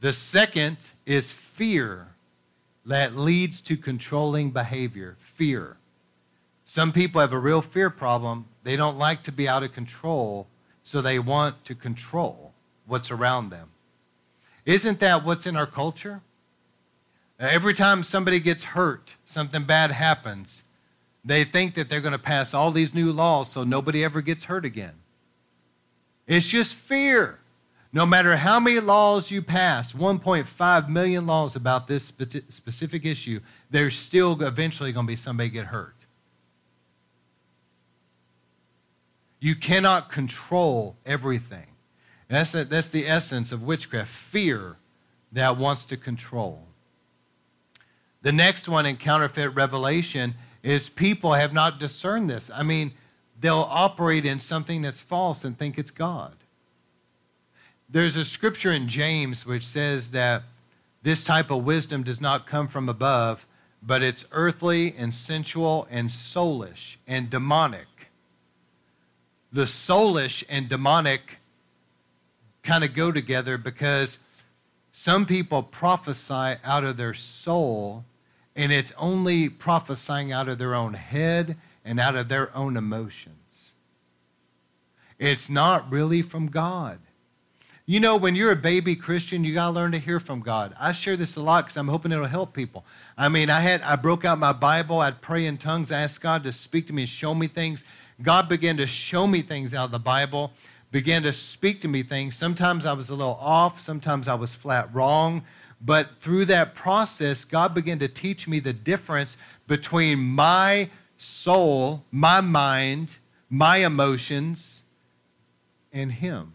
[0.00, 2.06] The second is fear
[2.86, 5.16] that leads to controlling behavior.
[5.18, 5.76] Fear.
[6.64, 8.46] Some people have a real fear problem.
[8.62, 10.46] They don't like to be out of control,
[10.82, 12.52] so they want to control
[12.86, 13.70] what's around them.
[14.64, 16.22] Isn't that what's in our culture?
[17.38, 20.64] Every time somebody gets hurt, something bad happens,
[21.24, 24.44] they think that they're going to pass all these new laws so nobody ever gets
[24.44, 24.94] hurt again.
[26.26, 27.40] It's just fear.
[27.96, 33.40] No matter how many laws you pass, 1.5 million laws about this specific issue,
[33.70, 35.96] there's still eventually going to be somebody get hurt.
[39.40, 41.68] You cannot control everything.
[42.28, 44.76] That's, a, that's the essence of witchcraft fear
[45.32, 46.66] that wants to control.
[48.20, 52.50] The next one in counterfeit revelation is people have not discerned this.
[52.54, 52.92] I mean,
[53.40, 56.36] they'll operate in something that's false and think it's God.
[57.88, 60.42] There's a scripture in James which says that
[61.02, 63.46] this type of wisdom does not come from above,
[63.80, 68.10] but it's earthly and sensual and soulish and demonic.
[69.52, 71.38] The soulish and demonic
[72.64, 74.24] kind of go together because
[74.90, 78.04] some people prophesy out of their soul,
[78.56, 83.74] and it's only prophesying out of their own head and out of their own emotions.
[85.18, 86.98] It's not really from God.
[87.88, 90.74] You know, when you're a baby Christian, you got to learn to hear from God.
[90.78, 92.84] I share this a lot because I'm hoping it'll help people.
[93.16, 96.42] I mean, I had I broke out my Bible, I'd pray in tongues, ask God
[96.42, 97.84] to speak to me and show me things.
[98.20, 100.50] God began to show me things out of the Bible,
[100.90, 102.34] began to speak to me things.
[102.34, 105.44] Sometimes I was a little off, sometimes I was flat wrong.
[105.80, 109.36] But through that process, God began to teach me the difference
[109.68, 113.18] between my soul, my mind,
[113.48, 114.82] my emotions,
[115.92, 116.54] and Him.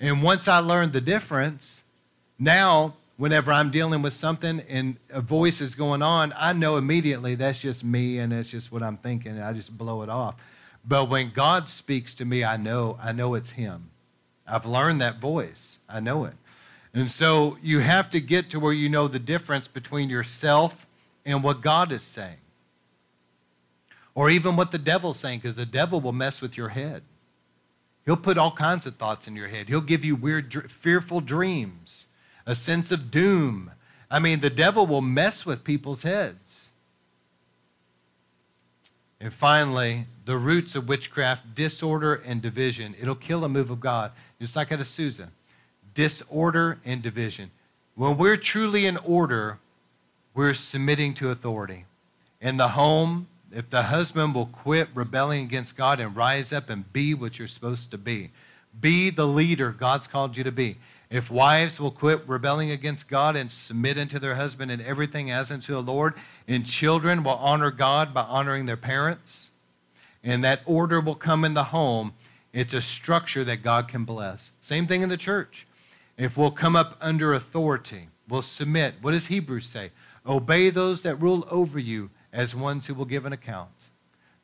[0.00, 1.82] And once I learned the difference,
[2.38, 7.34] now whenever I'm dealing with something and a voice is going on, I know immediately
[7.34, 9.40] that's just me and that's just what I'm thinking.
[9.40, 10.36] I just blow it off.
[10.86, 13.90] But when God speaks to me, I know, I know it's Him.
[14.46, 15.78] I've learned that voice.
[15.88, 16.34] I know it.
[16.92, 20.86] And so you have to get to where you know the difference between yourself
[21.24, 22.36] and what God is saying.
[24.14, 27.02] Or even what the devil's saying, because the devil will mess with your head.
[28.04, 29.68] He'll put all kinds of thoughts in your head.
[29.68, 32.08] He'll give you weird, fearful dreams,
[32.46, 33.70] a sense of doom.
[34.10, 36.72] I mean, the devil will mess with people's heads.
[39.20, 42.94] And finally, the roots of witchcraft, disorder and division.
[43.00, 45.28] It'll kill a move of God, just like at Azusa.
[45.94, 47.50] Disorder and division.
[47.94, 49.58] When we're truly in order,
[50.34, 51.86] we're submitting to authority.
[52.40, 56.92] In the home, if the husband will quit rebelling against God and rise up and
[56.92, 58.30] be what you're supposed to be,
[58.78, 60.76] be the leader God's called you to be.
[61.08, 65.52] If wives will quit rebelling against God and submit unto their husband and everything as
[65.52, 66.14] unto the Lord,
[66.48, 69.52] and children will honor God by honoring their parents,
[70.24, 72.14] and that order will come in the home,
[72.52, 74.50] it's a structure that God can bless.
[74.58, 75.66] Same thing in the church.
[76.18, 78.94] If we'll come up under authority, we'll submit.
[79.00, 79.90] What does Hebrews say?
[80.26, 83.70] Obey those that rule over you as ones who will give an account.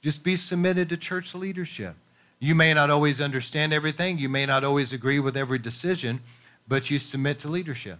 [0.00, 1.96] Just be submitted to church leadership.
[2.38, 6.20] You may not always understand everything, you may not always agree with every decision,
[6.66, 7.98] but you submit to leadership.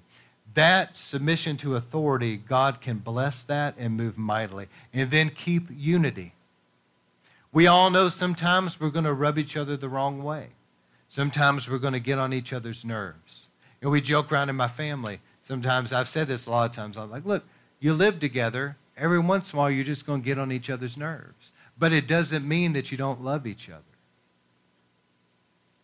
[0.55, 4.69] That submission to authority, God can bless that and move mightily.
[4.95, 6.33] And then keep unity.
[7.53, 10.49] We all know sometimes we're going to rub each other the wrong way.
[11.09, 13.49] Sometimes we're going to get on each other's nerves.
[13.83, 15.21] And we joke around in my family.
[15.43, 16.97] Sometimes I've said this a lot of times.
[16.97, 17.45] I'm like, look,
[17.81, 20.69] you live together Every once in a while, you're just going to get on each
[20.69, 21.53] other's nerves.
[21.79, 23.83] But it doesn't mean that you don't love each other.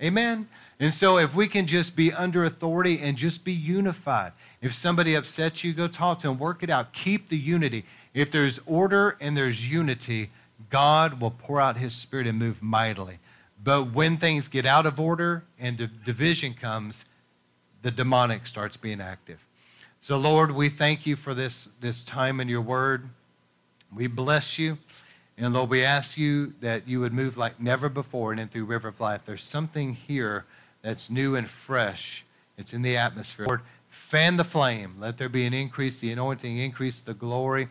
[0.03, 0.47] Amen?
[0.79, 5.15] And so, if we can just be under authority and just be unified, if somebody
[5.15, 7.85] upsets you, go talk to them, work it out, keep the unity.
[8.13, 10.29] If there's order and there's unity,
[10.69, 13.19] God will pour out his spirit and move mightily.
[13.63, 17.07] But when things get out of order and the division comes,
[17.81, 19.46] the demonic starts being active.
[20.01, 23.09] So, Lord, we thank you for this, this time in your word.
[23.95, 24.79] We bless you.
[25.39, 28.65] And Lord, we ask you that you would move like never before and in through
[28.65, 29.23] River of Life.
[29.27, 30.45] There's something here
[30.83, 32.25] that's new and fresh.
[32.57, 33.47] It's in the atmosphere.
[33.47, 34.95] Lord, fan the flame.
[34.99, 37.69] Let there be an increase, the anointing, increase the glory.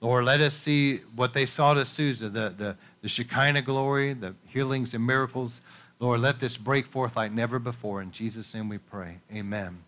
[0.00, 4.34] Lord, let us see what they saw at Azusa, the, the, the Shekinah glory, the
[4.46, 5.60] healings and miracles.
[6.00, 8.02] Lord, let this break forth like never before.
[8.02, 9.18] In Jesus' name we pray.
[9.32, 9.78] Amen.